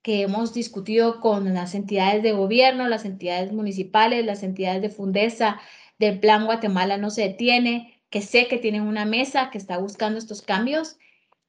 que 0.00 0.22
hemos 0.22 0.54
discutido 0.54 1.20
con 1.20 1.52
las 1.52 1.74
entidades 1.74 2.22
de 2.22 2.32
gobierno, 2.32 2.88
las 2.88 3.04
entidades 3.04 3.52
municipales, 3.52 4.24
las 4.24 4.42
entidades 4.42 4.80
de 4.80 4.88
Fundesa, 4.88 5.60
del 5.98 6.20
Plan 6.20 6.46
Guatemala 6.46 6.96
no 6.96 7.10
se 7.10 7.22
detiene, 7.22 8.00
que 8.10 8.22
sé 8.22 8.48
que 8.48 8.58
tienen 8.58 8.82
una 8.82 9.04
mesa 9.04 9.50
que 9.50 9.58
está 9.58 9.78
buscando 9.78 10.18
estos 10.18 10.42
cambios 10.42 10.96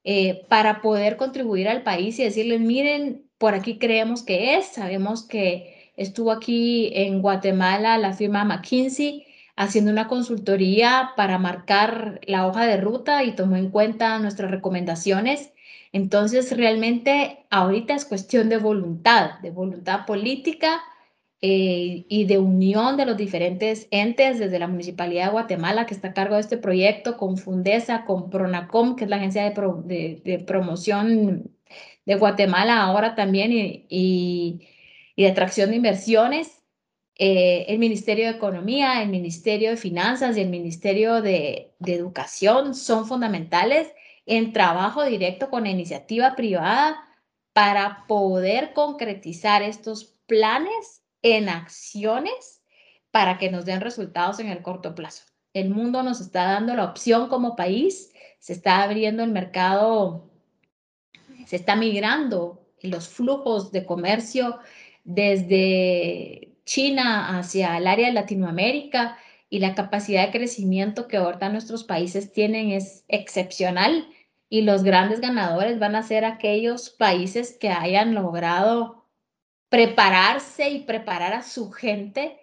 eh, 0.04 0.46
para 0.50 0.82
poder 0.82 1.18
contribuir 1.18 1.68
al 1.68 1.84
país 1.84 2.20
y 2.20 2.24
decirles, 2.24 2.60
miren, 2.60 3.26
por 3.38 3.54
aquí 3.54 3.78
creemos 3.78 4.24
que 4.24 4.56
es, 4.58 4.68
sabemos 4.68 5.24
que 5.24 5.92
estuvo 5.96 6.32
aquí 6.32 6.92
en 6.94 7.22
Guatemala 7.22 7.98
la 7.98 8.14
firma 8.14 8.44
McKinsey 8.44 9.26
haciendo 9.56 9.92
una 9.92 10.08
consultoría 10.08 11.12
para 11.16 11.38
marcar 11.38 12.22
la 12.26 12.48
hoja 12.48 12.66
de 12.66 12.78
ruta 12.78 13.24
y 13.24 13.34
tomó 13.36 13.58
en 13.58 13.70
cuenta 13.70 14.20
nuestras 14.20 14.52
recomendaciones 14.52 15.52
entonces, 15.92 16.56
realmente 16.56 17.46
ahorita 17.50 17.96
es 17.96 18.06
cuestión 18.06 18.50
de 18.50 18.58
voluntad, 18.58 19.40
de 19.40 19.52
voluntad 19.52 20.06
política 20.06 20.82
eh, 21.42 22.06
y 22.10 22.26
de 22.26 22.38
unión 22.38 22.98
de 22.98 23.06
los 23.06 23.16
diferentes 23.16 23.88
entes, 23.92 24.40
desde 24.40 24.60
la 24.60 24.68
Municipalidad 24.68 25.28
de 25.28 25.32
Guatemala, 25.32 25.86
que 25.86 25.94
está 25.94 26.10
a 26.10 26.14
cargo 26.14 26.36
de 26.36 26.42
este 26.42 26.58
proyecto, 26.58 27.16
con 27.16 27.38
Fundesa, 27.38 28.04
con 28.06 28.30
Pronacom, 28.30 28.98
que 28.98 29.06
es 29.06 29.10
la 29.10 29.16
agencia 29.18 29.44
de, 29.44 30.44
promoción 30.46 31.50
de 32.06 32.16
Guatemala 32.16 32.82
ahora 32.82 33.16
también, 33.16 33.52
y, 33.54 34.68
de 35.16 35.28
atracción 35.28 35.70
de 35.70 35.78
inversiones. 35.78 36.62
Eh, 37.16 37.66
el 37.70 37.80
Ministerio 37.80 38.26
de 38.26 38.38
Economía, 38.38 39.02
el 39.02 39.10
Ministerio 39.10 39.72
de 39.72 39.78
Finanzas 39.78 40.38
y 40.38 40.42
el 40.42 40.50
Ministerio 40.50 41.22
de, 41.22 41.74
de 41.80 41.94
Educación 41.96 42.76
son 42.76 43.06
fundamentales 43.08 43.94
en 44.26 44.54
trabajo 44.54 45.04
directo 45.06 45.50
con 45.50 45.64
la 45.64 45.70
iniciativa 45.70 46.36
privada 46.36 46.98
para 47.54 48.06
poder 48.08 48.74
concretizar 48.74 49.64
estos 49.64 50.16
planes 50.28 50.99
en 51.22 51.50
acciones 51.50 52.62
para 53.12 53.38
que 53.38 53.52
nos 53.52 53.66
den 53.66 53.82
resultados 53.82 54.40
en 54.40 54.50
el 54.50 54.62
corto 54.62 54.96
plazo. 54.96 55.24
El 55.54 55.70
mundo 55.70 56.04
nos 56.04 56.22
está 56.22 56.44
dando 56.44 56.76
la 56.76 56.86
opción 56.86 57.28
como 57.28 57.56
país, 57.56 58.14
se 58.40 58.54
está 58.54 58.84
abriendo 58.84 59.24
el 59.24 59.32
mercado, 59.32 60.30
se 61.46 61.56
está 61.56 61.76
migrando 61.76 62.66
los 62.82 63.08
flujos 63.10 63.72
de 63.72 63.86
comercio 63.86 64.60
desde 65.04 66.54
China 66.66 67.40
hacia 67.40 67.78
el 67.78 67.88
área 67.88 68.08
de 68.08 68.14
Latinoamérica 68.14 69.18
y 69.50 69.60
la 69.60 69.74
capacidad 69.74 70.28
de 70.28 70.32
crecimiento 70.32 71.08
que 71.08 71.18
ahorita 71.18 71.50
nuestros 71.50 71.84
países 71.84 72.32
tienen 72.32 72.70
es 72.70 73.04
excepcional 73.08 74.08
y 74.50 74.62
los 74.62 74.84
grandes 74.84 75.20
ganadores 75.20 75.80
van 75.80 75.96
a 75.96 76.04
ser 76.04 76.26
aquellos 76.26 76.92
países 76.92 77.58
que 77.60 77.70
hayan 77.70 78.14
logrado 78.14 78.99
prepararse 79.70 80.70
y 80.70 80.80
preparar 80.80 81.34
a 81.34 81.44
su 81.44 81.72
gente 81.72 82.38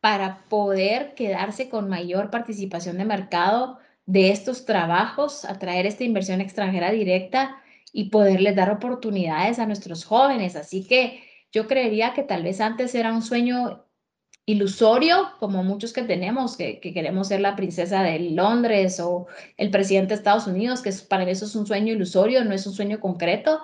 para 0.00 0.44
poder 0.48 1.14
quedarse 1.14 1.68
con 1.68 1.88
mayor 1.88 2.30
participación 2.30 2.98
de 2.98 3.04
mercado 3.04 3.78
de 4.04 4.30
estos 4.30 4.64
trabajos, 4.64 5.44
atraer 5.44 5.86
esta 5.86 6.04
inversión 6.04 6.40
extranjera 6.40 6.92
directa 6.92 7.56
y 7.92 8.10
poderles 8.10 8.54
dar 8.54 8.70
oportunidades 8.70 9.58
a 9.58 9.66
nuestros 9.66 10.04
jóvenes. 10.04 10.54
Así 10.54 10.86
que 10.86 11.24
yo 11.50 11.66
creería 11.66 12.12
que 12.14 12.22
tal 12.22 12.42
vez 12.44 12.60
antes 12.60 12.94
era 12.94 13.12
un 13.12 13.22
sueño 13.22 13.86
ilusorio, 14.44 15.30
como 15.40 15.64
muchos 15.64 15.92
que 15.92 16.02
tenemos, 16.02 16.56
que, 16.56 16.78
queremos 16.80 17.28
ser 17.28 17.40
la 17.40 17.56
princesa 17.56 18.02
de 18.02 18.20
Londres 18.30 19.00
o 19.00 19.26
el 19.56 19.70
presidente 19.70 20.10
de 20.10 20.14
Estados 20.14 20.46
Unidos, 20.46 20.82
que 20.82 20.92
para 21.08 21.28
eso 21.28 21.46
es 21.46 21.56
un 21.56 21.66
sueño 21.66 21.92
ilusorio, 21.94 22.44
no 22.44 22.54
es 22.54 22.64
un 22.66 22.72
sueño 22.72 23.00
concreto, 23.00 23.60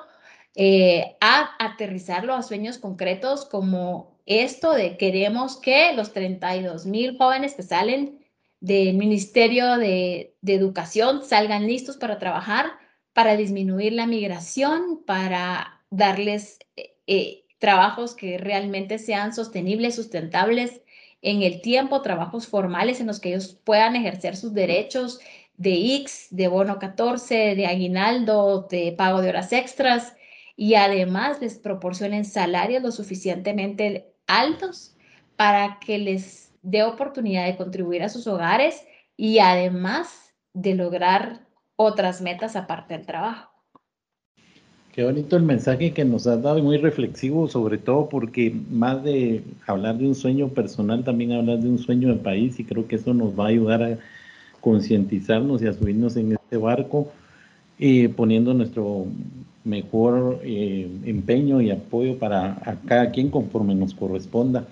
eh, 0.54 1.16
a 1.20 1.56
aterrizarlo 1.58 2.34
a 2.34 2.42
sueños 2.42 2.76
concretos 2.76 3.46
como 3.46 4.18
esto 4.26 4.72
de 4.72 4.98
queremos 4.98 5.56
que 5.56 5.94
los 5.94 6.12
32 6.12 6.84
mil 6.84 7.16
jóvenes 7.16 7.54
que 7.54 7.62
salen 7.62 8.20
del 8.60 8.94
Ministerio 8.94 9.78
de, 9.78 10.36
Educación 10.46 11.24
salgan 11.24 11.66
listos 11.66 11.96
para 11.96 12.18
trabajar, 12.18 12.66
para 13.14 13.36
disminuir 13.36 13.94
la 13.94 14.06
migración, 14.06 15.02
para 15.06 15.82
darles 15.90 16.58
eh, 16.76 16.96
eh, 17.06 17.44
trabajos 17.58 18.14
que 18.14 18.38
realmente 18.38 18.98
sean 18.98 19.32
sostenibles, 19.32 19.94
sustentables 19.94 20.82
en 21.22 21.42
el 21.42 21.62
tiempo, 21.62 22.02
trabajos 22.02 22.46
formales 22.46 23.00
en 23.00 23.06
los 23.06 23.20
que 23.20 23.30
ellos 23.30 23.58
puedan 23.64 23.96
ejercer 23.96 24.36
sus 24.36 24.52
derechos 24.52 25.20
de 25.56 25.96
X, 25.96 26.28
de 26.30 26.48
bono 26.48 26.78
14, 26.78 27.54
de 27.54 27.66
aguinaldo, 27.66 28.66
de 28.70 28.92
pago 28.92 29.22
de 29.22 29.30
horas 29.30 29.52
extras 29.52 30.14
y 30.56 30.74
además 30.74 31.40
les 31.40 31.58
proporcionen 31.58 32.24
salarios 32.24 32.82
lo 32.82 32.92
suficientemente 32.92 34.14
altos 34.26 34.96
para 35.36 35.78
que 35.80 35.98
les 35.98 36.52
dé 36.62 36.82
oportunidad 36.82 37.46
de 37.46 37.56
contribuir 37.56 38.02
a 38.02 38.08
sus 38.08 38.26
hogares 38.26 38.82
y 39.16 39.38
además 39.38 40.34
de 40.54 40.74
lograr 40.74 41.46
otras 41.76 42.20
metas 42.20 42.56
aparte 42.56 42.94
del 42.94 43.06
trabajo. 43.06 43.50
Qué 44.92 45.04
bonito 45.04 45.38
el 45.38 45.42
mensaje 45.42 45.94
que 45.94 46.04
nos 46.04 46.26
has 46.26 46.42
dado 46.42 46.58
y 46.58 46.62
muy 46.62 46.76
reflexivo, 46.76 47.48
sobre 47.48 47.78
todo 47.78 48.10
porque 48.10 48.54
más 48.70 49.02
de 49.02 49.42
hablar 49.66 49.96
de 49.96 50.06
un 50.06 50.14
sueño 50.14 50.48
personal, 50.48 51.02
también 51.02 51.32
hablar 51.32 51.60
de 51.60 51.68
un 51.68 51.78
sueño 51.78 52.08
de 52.08 52.16
país 52.16 52.60
y 52.60 52.64
creo 52.64 52.86
que 52.86 52.96
eso 52.96 53.14
nos 53.14 53.38
va 53.38 53.46
a 53.46 53.48
ayudar 53.48 53.82
a 53.82 53.98
concientizarnos 54.60 55.62
y 55.62 55.66
a 55.66 55.72
subirnos 55.72 56.14
en 56.16 56.32
este 56.32 56.58
barco, 56.58 57.10
eh, 57.78 58.10
poniendo 58.10 58.52
nuestro 58.52 59.06
mejor 59.64 60.40
eh, 60.44 60.88
empeño 61.04 61.60
y 61.60 61.70
apoyo 61.70 62.18
para 62.18 62.52
a 62.64 62.76
cada 62.86 63.10
quien 63.10 63.30
conforme 63.30 63.74
nos 63.74 63.94
corresponda. 63.94 64.66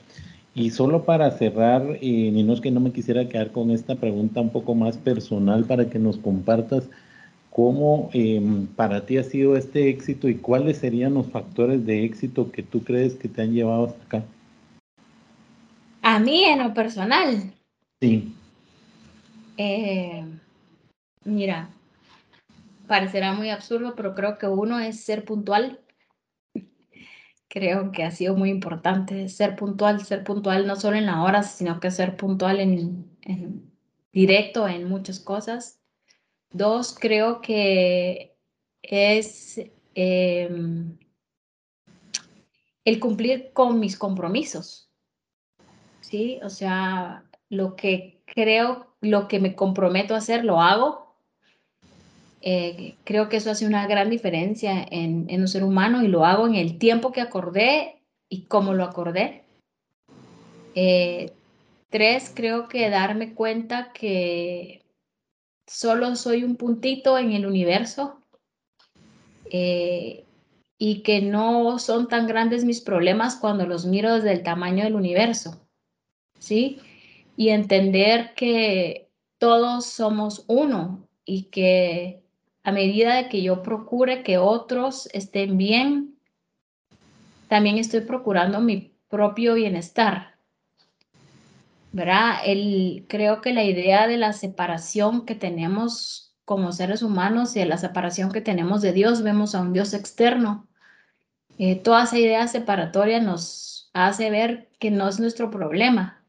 Y 0.54 0.70
solo 0.70 1.04
para 1.04 1.30
cerrar, 1.30 1.82
eh, 2.00 2.30
ni 2.32 2.42
no 2.42 2.52
es 2.52 2.60
que 2.60 2.70
no 2.70 2.80
me 2.80 2.92
quisiera 2.92 3.28
quedar 3.28 3.52
con 3.52 3.70
esta 3.70 3.94
pregunta 3.94 4.40
un 4.40 4.50
poco 4.50 4.74
más 4.74 4.96
personal 4.96 5.64
para 5.64 5.88
que 5.88 5.98
nos 5.98 6.18
compartas 6.18 6.88
¿Cómo 7.50 8.10
em, 8.12 8.68
para 8.68 9.04
ti 9.06 9.18
ha 9.18 9.24
sido 9.24 9.56
este 9.56 9.88
éxito 9.88 10.28
y 10.28 10.36
cuáles 10.36 10.78
serían 10.78 11.14
los 11.14 11.26
factores 11.26 11.84
de 11.84 12.04
éxito 12.04 12.52
que 12.52 12.62
tú 12.62 12.84
crees 12.84 13.14
que 13.14 13.28
te 13.28 13.42
han 13.42 13.52
llevado 13.52 13.86
hasta 13.86 14.04
acá? 14.04 14.24
A 16.02 16.20
mí 16.20 16.44
en 16.44 16.60
lo 16.60 16.72
personal. 16.72 17.52
Sí. 18.00 18.32
Eh, 19.56 20.24
mira, 21.24 21.68
parecerá 22.90 23.32
muy 23.34 23.50
absurdo, 23.50 23.94
pero 23.94 24.16
creo 24.16 24.36
que 24.36 24.48
uno 24.48 24.80
es 24.80 25.04
ser 25.04 25.24
puntual. 25.24 25.80
Creo 27.46 27.92
que 27.92 28.02
ha 28.02 28.10
sido 28.10 28.34
muy 28.34 28.50
importante 28.50 29.28
ser 29.28 29.54
puntual, 29.54 30.04
ser 30.04 30.24
puntual 30.24 30.66
no 30.66 30.74
solo 30.74 30.96
en 30.96 31.06
la 31.06 31.22
hora, 31.22 31.44
sino 31.44 31.78
que 31.78 31.92
ser 31.92 32.16
puntual 32.16 32.58
en, 32.58 33.08
en 33.22 33.72
directo 34.12 34.66
en 34.66 34.88
muchas 34.88 35.20
cosas. 35.20 35.80
Dos, 36.50 36.96
creo 36.98 37.40
que 37.40 38.36
es 38.82 39.60
em, 39.94 40.98
el 42.84 42.98
cumplir 42.98 43.52
con 43.52 43.78
mis 43.78 43.96
compromisos. 43.96 44.90
¿Sí? 46.00 46.40
O 46.42 46.50
sea, 46.50 47.22
lo 47.50 47.76
que 47.76 48.24
creo, 48.26 48.96
lo 49.00 49.28
que 49.28 49.38
me 49.38 49.54
comprometo 49.54 50.16
a 50.16 50.18
hacer, 50.18 50.44
lo 50.44 50.60
hago. 50.60 51.09
Eh, 52.42 52.96
creo 53.04 53.28
que 53.28 53.36
eso 53.36 53.50
hace 53.50 53.66
una 53.66 53.86
gran 53.86 54.08
diferencia 54.08 54.86
en, 54.90 55.26
en 55.28 55.40
un 55.42 55.48
ser 55.48 55.62
humano 55.62 56.02
y 56.02 56.08
lo 56.08 56.24
hago 56.24 56.46
en 56.46 56.54
el 56.54 56.78
tiempo 56.78 57.12
que 57.12 57.20
acordé 57.20 58.00
y 58.28 58.42
cómo 58.42 58.72
lo 58.72 58.84
acordé. 58.84 59.42
Eh, 60.74 61.32
tres, 61.90 62.32
creo 62.34 62.68
que 62.68 62.88
darme 62.88 63.34
cuenta 63.34 63.92
que 63.92 64.82
solo 65.66 66.16
soy 66.16 66.44
un 66.44 66.56
puntito 66.56 67.18
en 67.18 67.32
el 67.32 67.46
universo 67.46 68.20
eh, 69.50 70.24
y 70.78 71.02
que 71.02 71.20
no 71.20 71.78
son 71.78 72.08
tan 72.08 72.26
grandes 72.26 72.64
mis 72.64 72.80
problemas 72.80 73.36
cuando 73.36 73.66
los 73.66 73.84
miro 73.84 74.14
desde 74.14 74.32
el 74.32 74.42
tamaño 74.42 74.84
del 74.84 74.94
universo, 74.94 75.60
¿sí? 76.38 76.78
Y 77.36 77.50
entender 77.50 78.32
que 78.34 79.10
todos 79.38 79.86
somos 79.86 80.44
uno 80.46 81.08
y 81.24 81.44
que 81.44 82.22
a 82.62 82.72
medida 82.72 83.16
de 83.16 83.28
que 83.28 83.42
yo 83.42 83.62
procure 83.62 84.22
que 84.22 84.38
otros 84.38 85.08
estén 85.12 85.56
bien, 85.56 86.14
también 87.48 87.78
estoy 87.78 88.00
procurando 88.00 88.60
mi 88.60 88.94
propio 89.08 89.54
bienestar. 89.54 90.34
¿Verdad? 91.92 92.38
Creo 93.08 93.40
que 93.40 93.52
la 93.52 93.64
idea 93.64 94.06
de 94.06 94.16
la 94.16 94.32
separación 94.32 95.26
que 95.26 95.34
tenemos 95.34 96.30
como 96.44 96.72
seres 96.72 97.02
humanos 97.02 97.54
y 97.56 97.60
de 97.60 97.66
la 97.66 97.78
separación 97.78 98.32
que 98.32 98.40
tenemos 98.40 98.82
de 98.82 98.92
Dios, 98.92 99.22
vemos 99.22 99.54
a 99.54 99.60
un 99.60 99.72
Dios 99.72 99.94
externo. 99.94 100.68
Eh, 101.58 101.76
toda 101.76 102.04
esa 102.04 102.18
idea 102.18 102.48
separatoria 102.48 103.20
nos 103.20 103.90
hace 103.92 104.30
ver 104.30 104.68
que 104.78 104.90
no 104.90 105.08
es 105.08 105.20
nuestro 105.20 105.50
problema. 105.50 106.19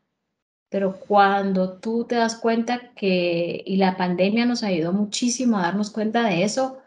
Pero 0.71 0.97
cuando 0.97 1.73
tú 1.73 2.05
te 2.05 2.15
das 2.15 2.35
cuenta 2.35 2.93
que, 2.95 3.61
y 3.67 3.75
la 3.75 3.97
pandemia 3.97 4.45
nos 4.45 4.63
ayudó 4.63 4.93
muchísimo 4.93 5.57
a 5.57 5.63
darnos 5.63 5.89
cuenta 5.89 6.23
de 6.23 6.43
eso, 6.45 6.79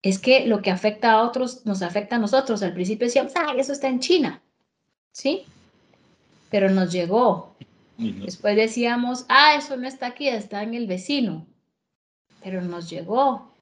es 0.00 0.20
que 0.20 0.46
lo 0.46 0.62
que 0.62 0.70
afecta 0.70 1.10
a 1.10 1.22
otros 1.22 1.66
nos 1.66 1.82
afecta 1.82 2.14
a 2.14 2.18
nosotros. 2.20 2.62
Al 2.62 2.72
principio 2.72 3.08
decíamos, 3.08 3.32
ah, 3.34 3.52
eso 3.58 3.72
está 3.72 3.88
en 3.88 3.98
China, 3.98 4.40
¿sí? 5.10 5.42
Pero 6.50 6.70
nos 6.70 6.92
llegó. 6.92 7.56
Después 7.98 8.54
decíamos, 8.54 9.26
ah, 9.28 9.56
eso 9.56 9.76
no 9.76 9.88
está 9.88 10.06
aquí, 10.06 10.28
está 10.28 10.62
en 10.62 10.74
el 10.74 10.86
vecino. 10.86 11.48
Pero 12.44 12.62
nos 12.62 12.88
llegó. 12.88 13.52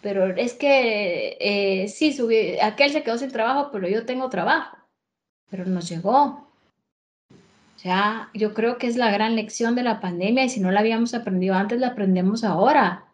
Pero 0.00 0.28
es 0.36 0.54
que, 0.54 1.36
eh, 1.40 1.88
sí, 1.88 2.16
aquel 2.62 2.92
se 2.92 3.02
quedó 3.02 3.18
sin 3.18 3.32
trabajo, 3.32 3.70
pero 3.72 3.88
yo 3.88 4.06
tengo 4.06 4.30
trabajo. 4.30 4.76
Pero 5.50 5.66
nos 5.66 5.88
llegó. 5.88 6.49
O 7.80 7.82
sea, 7.82 8.28
yo 8.34 8.52
creo 8.52 8.76
que 8.76 8.88
es 8.88 8.96
la 8.96 9.10
gran 9.10 9.36
lección 9.36 9.74
de 9.74 9.82
la 9.82 10.00
pandemia 10.00 10.44
y 10.44 10.50
si 10.50 10.60
no 10.60 10.70
la 10.70 10.80
habíamos 10.80 11.14
aprendido 11.14 11.54
antes, 11.54 11.80
la 11.80 11.86
aprendemos 11.86 12.44
ahora. 12.44 13.06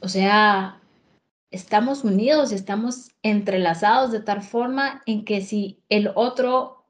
O 0.00 0.08
sea, 0.08 0.82
estamos 1.50 2.04
unidos, 2.04 2.52
estamos 2.52 3.12
entrelazados 3.22 4.12
de 4.12 4.20
tal 4.20 4.42
forma 4.42 5.02
en 5.06 5.24
que 5.24 5.40
si 5.40 5.82
el 5.88 6.10
otro 6.14 6.84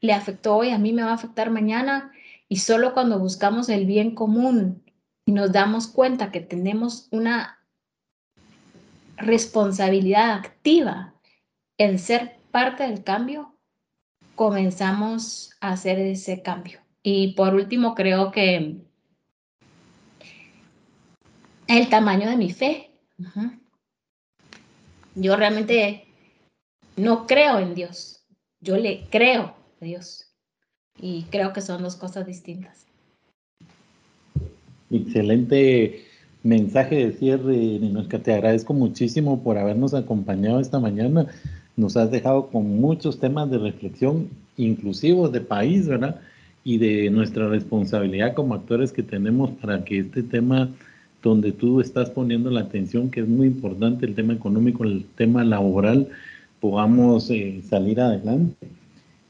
le 0.00 0.14
afectó 0.14 0.56
hoy, 0.56 0.70
a 0.70 0.78
mí 0.78 0.94
me 0.94 1.02
va 1.02 1.10
a 1.10 1.16
afectar 1.16 1.50
mañana 1.50 2.10
y 2.48 2.56
solo 2.56 2.94
cuando 2.94 3.18
buscamos 3.18 3.68
el 3.68 3.84
bien 3.84 4.14
común 4.14 4.82
y 5.26 5.32
nos 5.32 5.52
damos 5.52 5.86
cuenta 5.86 6.32
que 6.32 6.40
tenemos 6.40 7.08
una 7.10 7.58
responsabilidad 9.18 10.32
activa 10.32 11.12
en 11.76 11.98
ser 11.98 12.38
parte 12.50 12.84
del 12.84 13.04
cambio, 13.04 13.55
comenzamos 14.36 15.50
a 15.60 15.72
hacer 15.72 15.98
ese 15.98 16.42
cambio. 16.42 16.78
Y 17.02 17.32
por 17.32 17.54
último, 17.54 17.94
creo 17.94 18.30
que 18.30 18.76
el 21.66 21.88
tamaño 21.88 22.28
de 22.30 22.36
mi 22.36 22.52
fe. 22.52 22.90
Yo 25.14 25.36
realmente 25.36 26.04
no 26.96 27.26
creo 27.26 27.58
en 27.58 27.74
Dios, 27.74 28.24
yo 28.60 28.76
le 28.76 29.06
creo 29.10 29.54
a 29.80 29.84
Dios. 29.84 30.32
Y 30.98 31.24
creo 31.24 31.52
que 31.52 31.60
son 31.60 31.82
dos 31.82 31.96
cosas 31.96 32.26
distintas. 32.26 32.86
Excelente 34.90 36.04
mensaje 36.42 37.06
de 37.06 37.12
cierre, 37.12 37.56
Ninosca. 37.56 38.18
Te 38.18 38.32
agradezco 38.32 38.72
muchísimo 38.72 39.42
por 39.42 39.58
habernos 39.58 39.94
acompañado 39.94 40.60
esta 40.60 40.78
mañana. 40.78 41.26
Nos 41.76 41.96
has 41.96 42.10
dejado 42.10 42.48
con 42.48 42.80
muchos 42.80 43.18
temas 43.18 43.50
de 43.50 43.58
reflexión, 43.58 44.28
inclusivos 44.56 45.32
de 45.32 45.40
país, 45.40 45.86
¿verdad? 45.86 46.20
Y 46.64 46.78
de 46.78 47.10
nuestra 47.10 47.48
responsabilidad 47.48 48.34
como 48.34 48.54
actores 48.54 48.92
que 48.92 49.02
tenemos 49.02 49.50
para 49.60 49.84
que 49.84 49.98
este 49.98 50.22
tema 50.22 50.70
donde 51.22 51.52
tú 51.52 51.80
estás 51.80 52.10
poniendo 52.10 52.50
la 52.50 52.60
atención, 52.60 53.10
que 53.10 53.20
es 53.20 53.28
muy 53.28 53.48
importante 53.48 54.06
el 54.06 54.14
tema 54.14 54.32
económico, 54.32 54.84
el 54.84 55.04
tema 55.16 55.44
laboral, 55.44 56.08
podamos 56.60 57.30
eh, 57.30 57.60
salir 57.68 58.00
adelante. 58.00 58.68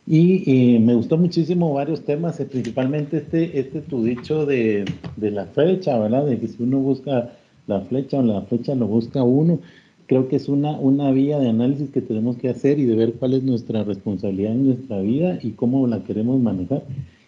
Y 0.06 0.78
me 0.78 0.94
gustó 0.94 1.16
muchísimo 1.16 1.74
varios 1.74 2.04
temas, 2.04 2.38
eh, 2.38 2.44
principalmente 2.44 3.16
este, 3.16 3.58
este 3.58 3.80
tu 3.80 4.04
dicho 4.04 4.46
de, 4.46 4.84
de, 5.16 5.30
la 5.32 5.46
flecha, 5.46 5.98
¿verdad? 5.98 6.26
De 6.26 6.38
que 6.38 6.46
si 6.46 6.62
uno 6.62 6.78
busca 6.78 7.32
la 7.66 7.80
flecha 7.80 8.18
o 8.18 8.22
la 8.22 8.42
flecha 8.42 8.76
lo 8.76 8.86
busca 8.86 9.24
uno, 9.24 9.58
creo 10.06 10.28
que 10.28 10.36
es 10.36 10.48
una, 10.48 10.72
una 10.78 11.10
vía 11.10 11.38
de 11.38 11.48
análisis 11.48 11.90
que 11.90 12.00
tenemos 12.00 12.36
que 12.36 12.48
hacer 12.48 12.78
y 12.78 12.84
de 12.84 12.96
ver 12.96 13.14
cuál 13.14 13.34
es 13.34 13.42
nuestra 13.42 13.84
responsabilidad 13.84 14.52
en 14.52 14.66
nuestra 14.66 15.00
vida 15.00 15.38
y 15.42 15.52
cómo 15.52 15.86
la 15.86 16.04
queremos 16.04 16.40
manejar. 16.40 16.84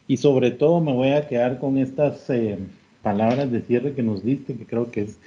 Y 0.07 0.17
sobre 0.17 0.51
todo 0.51 0.81
me 0.81 0.93
voy 0.93 1.11
a 1.11 1.27
quedar 1.27 1.59
con 1.59 1.79
estas... 1.79 2.29
Eh, 2.31 2.59
palabras 3.03 3.51
de 3.51 3.63
cierre 3.63 3.95
que 3.95 4.03
nos 4.03 4.23
diste, 4.23 4.55
que 4.55 4.67
creo 4.67 4.91
que 4.91 5.03
es 5.03 5.19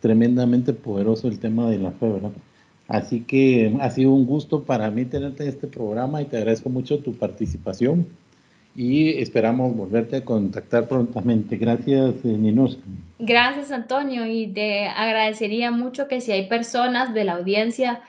tremendamente 0.00 0.72
poderoso 0.72 1.28
el 1.28 1.38
tema 1.38 1.70
de 1.70 1.78
la 1.78 1.92
fe, 1.92 2.08
¿verdad? 2.08 2.32
Así 2.86 3.20
que 3.22 3.74
ha 3.80 3.90
sido 3.90 4.12
un 4.12 4.26
gusto 4.26 4.64
para 4.64 4.90
mí 4.90 5.04
tenerte 5.06 5.44
en 5.44 5.48
este 5.48 5.66
programa 5.66 6.20
y 6.20 6.26
te 6.26 6.36
agradezco 6.36 6.68
mucho 6.68 6.98
tu 6.98 7.14
participación 7.14 8.06
y 8.74 9.20
esperamos 9.20 9.74
volverte 9.76 10.16
a 10.16 10.24
contactar 10.24 10.88
prontamente. 10.88 11.56
Gracias, 11.56 12.14
eh, 12.24 12.28
Ninos. 12.28 12.78
Gracias, 13.18 13.70
Antonio, 13.70 14.26
y 14.26 14.48
te 14.48 14.86
agradecería 14.86 15.70
mucho 15.70 16.08
que 16.08 16.20
si 16.20 16.32
hay 16.32 16.48
personas 16.48 17.14
de 17.14 17.24
la 17.24 17.34
audiencia 17.34 18.02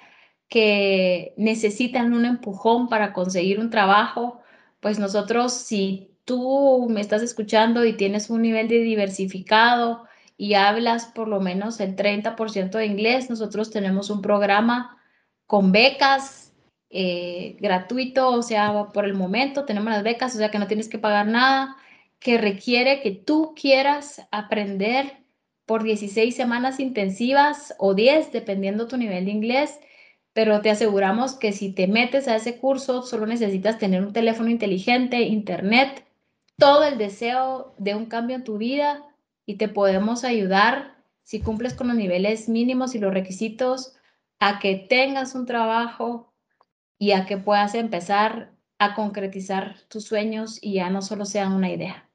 que 0.50 1.34
necesitan 1.38 2.14
un 2.14 2.26
empujón 2.26 2.90
para 2.90 3.14
conseguir 3.14 3.60
un 3.60 3.70
trabajo, 3.70 4.42
pues 4.80 5.00
nosotros 5.00 5.54
si 5.54 6.12
tú 6.26 6.88
me 6.90 7.02
estás 7.02 7.22
escuchando 7.22 7.86
y 7.86 7.94
tienes 7.94 8.30
un 8.30 8.42
nivel 8.42 8.68
de 8.68 8.80
diversificado 8.80 10.06
y 10.38 10.56
hablas 10.56 11.06
por 11.06 11.28
lo 11.28 11.40
menos 11.40 11.80
el 11.80 11.96
30% 11.96 12.72
de 12.72 12.86
inglés, 12.86 13.30
nosotros 13.30 13.70
tenemos 13.70 14.10
un 14.10 14.22
programa 14.22 14.98
con 15.46 15.72
becas 15.72 16.45
eh, 16.98 17.58
gratuito, 17.60 18.30
o 18.30 18.42
sea, 18.42 18.88
por 18.94 19.04
el 19.04 19.14
momento 19.14 19.66
tenemos 19.66 19.92
las 19.92 20.02
becas, 20.02 20.34
o 20.34 20.38
sea 20.38 20.50
que 20.50 20.60
no 20.60 20.68
tienes 20.68 20.88
que 20.88 20.98
pagar 20.98 21.28
nada, 21.28 21.76
que 22.20 22.38
requiere 22.38 23.02
que 23.02 23.12
tú 23.12 23.54
quieras 23.54 24.26
aprender 24.32 25.18
por 25.66 25.84
16 25.84 26.34
semanas 26.34 26.80
intensivas 26.80 27.76
o 27.80 27.96
10, 27.96 28.32
dependiendo 28.32 28.88
tu 28.88 28.96
nivel 28.96 29.26
de 29.26 29.32
inglés, 29.32 29.78
pero 30.32 30.62
te 30.62 30.70
aseguramos 30.70 31.34
que 31.34 31.52
si 31.52 31.74
te 31.74 31.88
metes 31.88 32.30
a 32.30 32.38
ese 32.38 32.58
curso, 32.58 33.02
solo 33.02 33.26
necesitas 33.26 33.78
tener 33.78 34.02
un 34.02 34.14
teléfono 34.14 34.50
inteligente, 34.50 35.22
internet 35.24 36.06
todo 36.58 36.86
el 36.86 36.98
deseo 36.98 37.74
de 37.78 37.96
un 37.96 38.06
cambio 38.06 38.38
en 38.38 38.46
tu 38.46 38.58
vida 38.58 39.04
y 39.46 39.56
te 39.56 39.68
podemos 39.68 40.24
ayudar 40.24 40.96
si 41.24 41.42
cumples 41.42 41.74
con 41.74 41.88
los 41.88 41.98
niveles 41.98 42.48
mínimos 42.48 42.96
y 42.96 43.00
los 43.00 43.14
requisitos 43.14 43.96
a 44.40 44.60
que 44.60 44.76
tengas 44.76 45.36
un 45.36 45.46
trabajo 45.46 46.32
y 46.98 47.12
a 47.12 47.26
que 47.26 47.38
puedas 47.38 47.76
empezar 47.76 48.52
a 48.80 48.96
concretizar 48.96 49.76
tus 49.88 50.06
sueños 50.06 50.60
y 50.62 50.76
ya 50.76 50.90
no 50.90 51.02
solo 51.02 51.26
sean 51.26 51.54
una 51.54 51.72
idea. 51.72 52.10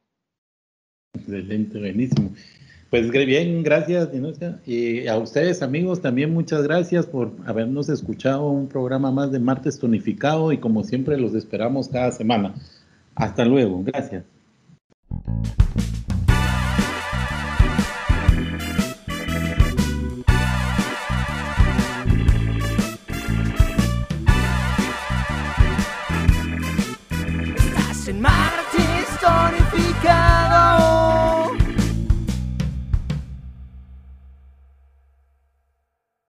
Excelente, 1.14 1.78
buenísimo. 1.78 2.32
Pues 2.90 3.08
bien, 3.10 3.62
gracias, 3.62 4.08
Y 4.66 5.06
a 5.06 5.16
ustedes, 5.16 5.62
amigos, 5.62 6.02
también 6.02 6.34
muchas 6.34 6.64
gracias 6.64 7.06
por 7.06 7.32
habernos 7.46 7.88
escuchado 7.88 8.48
un 8.48 8.66
programa 8.68 9.12
más 9.12 9.30
de 9.30 9.38
Martes 9.38 9.78
Tonificado 9.78 10.50
y 10.50 10.58
como 10.58 10.82
siempre 10.82 11.16
los 11.16 11.34
esperamos 11.34 11.88
cada 11.88 12.10
semana. 12.10 12.52
Hasta 13.14 13.44
luego, 13.44 13.84
gracias. 13.84 14.24